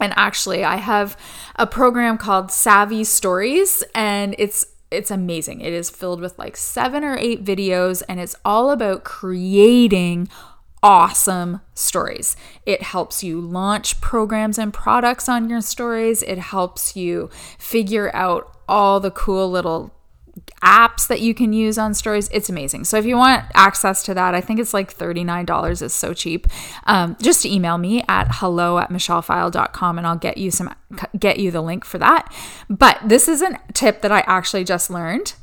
and 0.00 0.12
actually, 0.16 0.64
I 0.64 0.76
have 0.76 1.16
a 1.56 1.66
program 1.66 2.18
called 2.18 2.50
Savvy 2.50 3.04
Stories, 3.04 3.84
and 3.94 4.34
it's 4.38 4.66
it's 4.90 5.10
amazing. 5.10 5.60
It 5.60 5.72
is 5.72 5.90
filled 5.90 6.20
with 6.20 6.38
like 6.38 6.56
seven 6.56 7.04
or 7.04 7.16
eight 7.16 7.44
videos, 7.44 8.02
and 8.08 8.20
it's 8.20 8.36
all 8.44 8.70
about 8.70 9.04
creating 9.04 10.28
awesome 10.82 11.60
stories. 11.74 12.36
It 12.66 12.82
helps 12.82 13.24
you 13.24 13.40
launch 13.40 14.00
programs 14.00 14.58
and 14.58 14.72
products 14.72 15.28
on 15.28 15.48
your 15.48 15.62
stories. 15.62 16.22
It 16.22 16.38
helps 16.38 16.94
you 16.94 17.30
figure 17.58 18.14
out 18.14 18.54
all 18.68 19.00
the 19.00 19.10
cool 19.10 19.50
little 19.50 19.94
apps 20.62 21.06
that 21.08 21.20
you 21.20 21.34
can 21.34 21.52
use 21.52 21.78
on 21.78 21.94
stories. 21.94 22.28
It's 22.32 22.48
amazing. 22.48 22.84
So 22.84 22.96
if 22.96 23.04
you 23.04 23.16
want 23.16 23.44
access 23.54 24.02
to 24.04 24.14
that, 24.14 24.34
I 24.34 24.40
think 24.40 24.58
it's 24.58 24.74
like 24.74 24.96
$39. 24.96 25.82
It's 25.82 25.94
so 25.94 26.14
cheap. 26.14 26.46
Um, 26.84 27.16
just 27.20 27.44
email 27.44 27.78
me 27.78 28.02
at 28.08 28.28
hello 28.30 28.78
at 28.78 28.90
michellepfile.com 28.90 29.98
and 29.98 30.06
I'll 30.06 30.16
get 30.16 30.38
you 30.38 30.50
some 30.50 30.74
get 31.18 31.38
you 31.38 31.50
the 31.50 31.60
link 31.60 31.84
for 31.84 31.98
that. 31.98 32.32
But 32.68 32.98
this 33.04 33.28
is 33.28 33.42
a 33.42 33.58
tip 33.72 34.00
that 34.02 34.12
I 34.12 34.20
actually 34.26 34.64
just 34.64 34.90
learned 34.90 35.34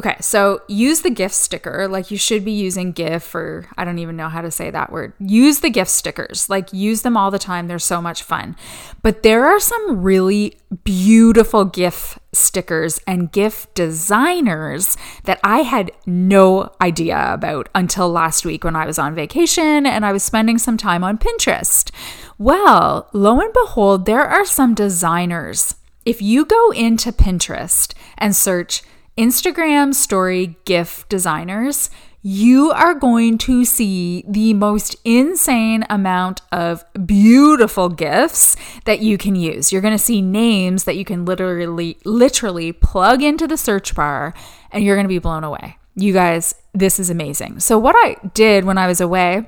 Okay, 0.00 0.16
so 0.22 0.62
use 0.66 1.02
the 1.02 1.10
GIF 1.10 1.30
sticker 1.30 1.86
like 1.86 2.10
you 2.10 2.16
should 2.16 2.42
be 2.42 2.52
using 2.52 2.92
GIF 2.92 3.34
or 3.34 3.66
I 3.76 3.84
don't 3.84 3.98
even 3.98 4.16
know 4.16 4.30
how 4.30 4.40
to 4.40 4.50
say 4.50 4.70
that 4.70 4.90
word. 4.90 5.12
Use 5.20 5.60
the 5.60 5.68
GIF 5.68 5.88
stickers. 5.88 6.48
Like 6.48 6.72
use 6.72 7.02
them 7.02 7.18
all 7.18 7.30
the 7.30 7.38
time. 7.38 7.68
They're 7.68 7.78
so 7.78 8.00
much 8.00 8.22
fun. 8.22 8.56
But 9.02 9.22
there 9.22 9.44
are 9.44 9.60
some 9.60 10.00
really 10.00 10.56
beautiful 10.84 11.66
GIF 11.66 12.18
stickers 12.32 12.98
and 13.06 13.30
GIF 13.30 13.66
designers 13.74 14.96
that 15.24 15.38
I 15.44 15.58
had 15.58 15.92
no 16.06 16.72
idea 16.80 17.34
about 17.34 17.68
until 17.74 18.08
last 18.08 18.46
week 18.46 18.64
when 18.64 18.76
I 18.76 18.86
was 18.86 18.98
on 18.98 19.14
vacation 19.14 19.84
and 19.84 20.06
I 20.06 20.12
was 20.12 20.22
spending 20.22 20.56
some 20.56 20.78
time 20.78 21.04
on 21.04 21.18
Pinterest. 21.18 21.90
Well, 22.38 23.10
lo 23.12 23.38
and 23.38 23.52
behold, 23.52 24.06
there 24.06 24.24
are 24.24 24.46
some 24.46 24.72
designers. 24.72 25.74
If 26.06 26.22
you 26.22 26.46
go 26.46 26.70
into 26.70 27.12
Pinterest 27.12 27.92
and 28.16 28.34
search 28.34 28.82
Instagram 29.20 29.94
story 29.94 30.56
GIF 30.64 31.06
designers, 31.10 31.90
you 32.22 32.70
are 32.70 32.94
going 32.94 33.36
to 33.36 33.66
see 33.66 34.24
the 34.26 34.54
most 34.54 34.96
insane 35.04 35.84
amount 35.90 36.40
of 36.50 36.82
beautiful 37.04 37.90
GIFs 37.90 38.56
that 38.86 39.00
you 39.00 39.18
can 39.18 39.34
use. 39.34 39.72
You're 39.72 39.82
going 39.82 39.92
to 39.92 40.02
see 40.02 40.22
names 40.22 40.84
that 40.84 40.96
you 40.96 41.04
can 41.04 41.26
literally 41.26 41.98
literally 42.06 42.72
plug 42.72 43.22
into 43.22 43.46
the 43.46 43.58
search 43.58 43.94
bar 43.94 44.32
and 44.72 44.82
you're 44.82 44.96
going 44.96 45.04
to 45.04 45.08
be 45.08 45.18
blown 45.18 45.44
away. 45.44 45.76
You 45.96 46.14
guys, 46.14 46.54
this 46.72 46.98
is 46.98 47.10
amazing. 47.10 47.60
So 47.60 47.78
what 47.78 47.96
I 47.98 48.16
did 48.32 48.64
when 48.64 48.78
I 48.78 48.86
was 48.86 49.02
away 49.02 49.46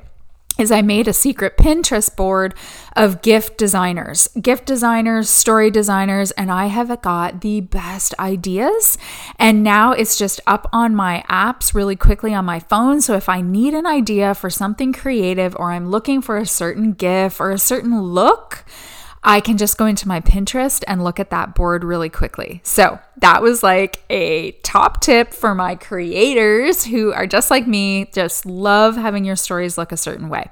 is 0.59 0.71
I 0.71 0.83
made 0.83 1.09
a 1.09 1.12
secret 1.12 1.57
Pinterest 1.57 2.15
board 2.15 2.55
of 2.95 3.23
GIF 3.23 3.57
designers, 3.57 4.29
GIF 4.41 4.65
designers, 4.65 5.31
story 5.31 5.71
designers, 5.71 6.31
and 6.33 6.51
I 6.51 6.67
have 6.67 7.01
got 7.01 7.41
the 7.41 7.62
best 7.62 8.15
ideas. 8.19 8.99
And 9.38 9.62
now 9.62 9.93
it's 9.93 10.19
just 10.19 10.41
up 10.47 10.69
on 10.73 10.95
my 10.95 11.25
apps 11.29 11.75
really 11.75 11.97
quickly 11.97 12.35
on 12.35 12.45
my 12.45 12.61
phone. 12.61 13.01
So 13.01 13.15
if 13.15 13.29
I 13.29 13.41
need 13.41 13.73
an 13.73 13.87
idea 13.87 14.35
for 14.35 14.51
something 14.51 14.93
creative 14.93 15.57
or 15.57 15.73
I'm 15.73 15.91
looking 15.91 16.21
for 16.21 16.37
a 16.37 16.47
certain 16.47 16.93
gift 16.93 17.41
or 17.41 17.51
a 17.51 17.59
certain 17.59 18.03
look, 18.03 18.65
I 19.25 19.41
can 19.41 19.57
just 19.57 19.79
go 19.79 19.87
into 19.87 20.09
my 20.09 20.21
Pinterest 20.21 20.83
and 20.89 21.05
look 21.05 21.21
at 21.21 21.31
that 21.31 21.55
board 21.55 21.85
really 21.85 22.09
quickly. 22.09 22.61
So 22.65 22.99
that 23.19 23.41
was 23.41 23.63
like 23.63 24.03
a 24.11 24.53
top 24.63 25.01
tip 25.01 25.33
for 25.33 25.55
my 25.55 25.77
creators 25.77 26.85
who 26.85 27.13
are 27.13 27.27
just 27.27 27.51
like 27.51 27.69
me, 27.69 28.07
just 28.13 28.47
love 28.47 28.97
having 28.97 29.25
your 29.25 29.37
stories 29.37 29.79
look 29.79 29.93
a 29.93 29.97
certain 29.97 30.29
way. 30.29 30.51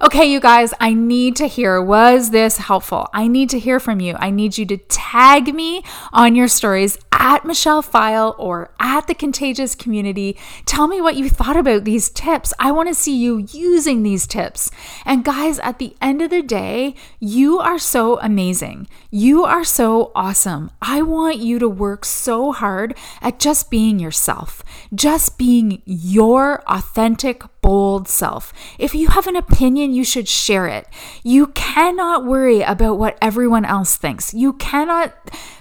Okay, 0.00 0.30
you 0.30 0.40
guys, 0.40 0.74
I 0.78 0.92
need 0.92 1.36
to 1.36 1.46
hear 1.46 1.80
was 1.80 2.30
this 2.30 2.58
helpful? 2.58 3.08
I 3.14 3.28
need 3.28 3.50
to 3.50 3.58
hear 3.58 3.80
from 3.80 4.00
you. 4.00 4.14
I 4.18 4.30
need 4.30 4.58
you 4.58 4.66
to 4.66 4.76
tag 4.76 5.54
me 5.54 5.82
on 6.12 6.34
your 6.34 6.48
stories 6.48 6.98
at 7.18 7.44
Michelle 7.44 7.82
Pfile 7.82 8.34
or 8.38 8.70
at 8.78 9.06
the 9.06 9.14
Contagious 9.14 9.74
Community. 9.74 10.36
Tell 10.66 10.86
me 10.86 11.00
what 11.00 11.16
you 11.16 11.30
thought 11.30 11.56
about 11.56 11.84
these 11.84 12.10
tips. 12.10 12.52
I 12.58 12.70
want 12.72 12.88
to 12.88 12.94
see 12.94 13.16
you 13.16 13.46
using 13.50 14.02
these 14.02 14.26
tips. 14.26 14.70
And 15.04 15.24
guys, 15.24 15.58
at 15.60 15.78
the 15.78 15.96
end 16.00 16.20
of 16.20 16.30
the 16.30 16.42
day, 16.42 16.94
you 17.18 17.58
are 17.58 17.78
so 17.78 18.20
amazing. 18.20 18.86
You 19.10 19.44
are 19.44 19.64
so 19.64 20.12
awesome. 20.14 20.70
I 20.82 21.02
want 21.02 21.38
you 21.38 21.58
to 21.58 21.68
work 21.68 22.04
so 22.04 22.52
hard 22.52 22.94
at 23.22 23.40
just 23.40 23.70
being 23.70 23.98
yourself, 23.98 24.62
just 24.94 25.38
being 25.38 25.82
your 25.86 26.62
authentic, 26.66 27.42
bold 27.62 28.08
self. 28.08 28.52
If 28.78 28.94
you 28.94 29.08
have 29.08 29.26
an 29.26 29.36
opinion, 29.48 29.92
you 29.92 30.04
should 30.04 30.28
share 30.28 30.66
it. 30.66 30.88
You 31.22 31.48
cannot 31.48 32.24
worry 32.24 32.62
about 32.62 32.98
what 32.98 33.18
everyone 33.20 33.64
else 33.64 33.96
thinks. 33.96 34.34
You 34.34 34.54
cannot 34.54 35.14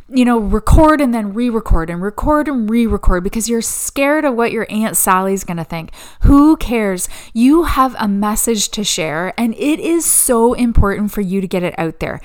you 0.08 0.24
know, 0.24 0.38
record 0.38 1.02
and 1.02 1.14
then 1.14 1.34
re 1.34 1.50
record 1.50 1.90
and 1.90 2.02
record 2.02 2.48
and 2.48 2.70
re 2.70 2.86
record 2.86 3.24
because 3.24 3.50
you're 3.50 3.62
scared 3.62 4.24
of 4.24 4.36
what 4.36 4.52
your 4.52 4.68
Aunt 4.70 4.96
Sally's 4.96 5.44
going 5.44 5.58
to 5.58 5.64
think. 5.64 5.92
Who 6.22 6.58
cares? 6.58 7.10
You 7.34 7.64
have 7.64 7.96
a 7.98 8.08
message 8.08 8.70
to 8.70 8.84
share, 8.84 9.34
and 9.36 9.56
it 9.56 9.80
is 9.80 10.06
so 10.06 10.54
important 10.54 11.12
for 11.12 11.22
you 11.22 11.42
to 11.42 11.48
get 11.48 11.64
it 11.64 11.74
out 11.80 12.00
there. 12.00 12.22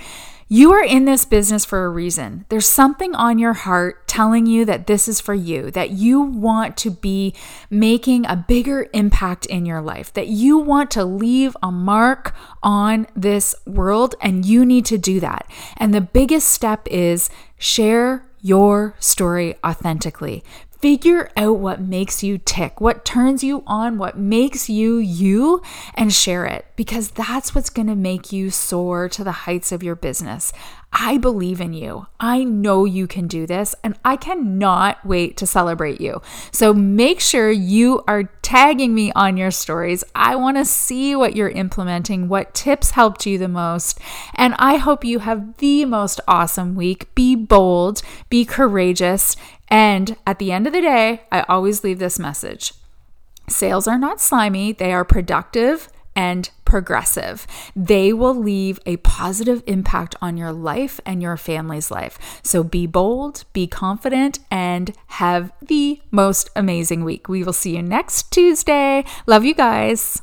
You 0.53 0.73
are 0.73 0.83
in 0.83 1.05
this 1.05 1.25
business 1.25 1.65
for 1.65 1.85
a 1.85 1.89
reason. 1.89 2.45
There's 2.49 2.67
something 2.67 3.15
on 3.15 3.39
your 3.39 3.53
heart 3.53 4.09
telling 4.09 4.47
you 4.47 4.65
that 4.65 4.89
this 4.89 5.07
is 5.07 5.21
for 5.21 5.33
you, 5.33 5.71
that 5.71 5.91
you 5.91 6.21
want 6.21 6.77
to 6.79 6.91
be 6.91 7.35
making 7.71 8.27
a 8.27 8.35
bigger 8.35 8.89
impact 8.93 9.47
in 9.47 9.65
your 9.65 9.81
life, 9.81 10.13
that 10.15 10.27
you 10.27 10.59
want 10.59 10.91
to 10.91 11.05
leave 11.05 11.57
a 11.63 11.71
mark 11.71 12.35
on 12.65 13.07
this 13.15 13.55
world, 13.65 14.17
and 14.21 14.45
you 14.45 14.67
need 14.67 14.87
to 14.87 14.99
do 14.99 15.21
that. 15.21 15.49
And 15.77 15.95
the 15.95 16.01
biggest 16.01 16.49
step 16.49 16.89
is 16.91 17.31
share 17.57 18.27
your 18.41 18.97
story 18.99 19.55
authentically. 19.65 20.43
Figure 20.81 21.31
out 21.37 21.59
what 21.59 21.81
makes 21.83 22.23
you 22.23 22.39
tick, 22.39 22.81
what 22.81 23.05
turns 23.05 23.45
you 23.45 23.63
on, 23.67 23.99
what 23.99 24.17
makes 24.17 24.71
you 24.71 24.97
you, 24.97 25.61
and 25.95 26.11
share 26.11 26.47
it 26.47 26.65
because 26.75 27.11
that's 27.11 27.55
what's 27.55 27.69
going 27.69 27.89
to 27.89 27.95
make 27.95 28.33
you 28.33 28.49
soar 28.49 29.07
to 29.11 29.23
the 29.23 29.33
heights 29.33 29.73
of 29.73 29.83
your 29.83 29.95
business. 29.95 30.55
I 30.93 31.19
believe 31.19 31.61
in 31.61 31.73
you. 31.73 32.07
I 32.19 32.43
know 32.43 32.85
you 32.85 33.07
can 33.07 33.29
do 33.29 33.47
this, 33.47 33.75
and 33.85 33.99
I 34.05 34.17
cannot 34.17 35.05
wait 35.07 35.37
to 35.37 35.47
celebrate 35.47 36.01
you. 36.01 36.21
So 36.51 36.75
make 36.75 37.21
sure 37.21 37.51
you 37.51 38.03
are 38.09 38.25
tagging 38.43 38.95
me 38.95 39.13
on 39.13 39.37
your 39.37 39.53
stories. 39.53 40.03
I 40.15 40.35
want 40.37 40.57
to 40.57 40.65
see 40.65 41.15
what 41.15 41.37
you're 41.37 41.49
implementing, 41.49 42.29
what 42.29 42.55
tips 42.55 42.91
helped 42.91 43.25
you 43.25 43.39
the 43.39 43.49
most, 43.49 44.01
and 44.35 44.55
I 44.59 44.77
hope 44.77 45.05
you 45.05 45.21
have 45.21 45.57
the 45.59 45.85
most 45.85 46.21
awesome 46.27 46.75
week. 46.75 47.15
Be 47.15 47.37
bold, 47.37 48.03
be 48.29 48.45
courageous, 48.45 49.37
and 49.69 50.17
at 50.27 50.41
the 50.41 50.51
end 50.51 50.67
of 50.67 50.73
the 50.73 50.81
day, 50.81 51.23
I 51.31 51.43
always 51.43 51.85
leave 51.85 52.01
this 52.01 52.19
message 52.19 52.73
sales 53.49 53.89
are 53.89 53.99
not 53.99 54.21
slimy, 54.21 54.73
they 54.73 54.93
are 54.93 55.05
productive 55.05 55.89
and 56.15 56.51
progressive. 56.71 57.49
They 57.75 58.13
will 58.13 58.35
leave 58.35 58.79
a 58.87 58.97
positive 58.99 59.65
impact 59.67 60.15
on 60.23 60.37
your 60.37 60.53
life 60.53 61.01
and 61.05 61.21
your 61.21 61.37
family's 61.37 61.91
life. 61.91 62.17
So 62.45 62.63
be 62.63 62.87
bold, 62.87 63.45
be 63.53 63.67
confident, 63.67 64.39
and 64.53 64.95
have 65.09 65.53
the 65.61 66.01
most 66.13 66.49
amazing 66.55 67.03
week. 67.03 67.29
We 67.29 67.43
will 67.43 67.53
see 67.53 67.75
you 67.75 67.83
next 67.83 68.31
Tuesday. 68.31 69.05
Love 69.27 69.45
you 69.45 69.55
guys. 69.55 70.23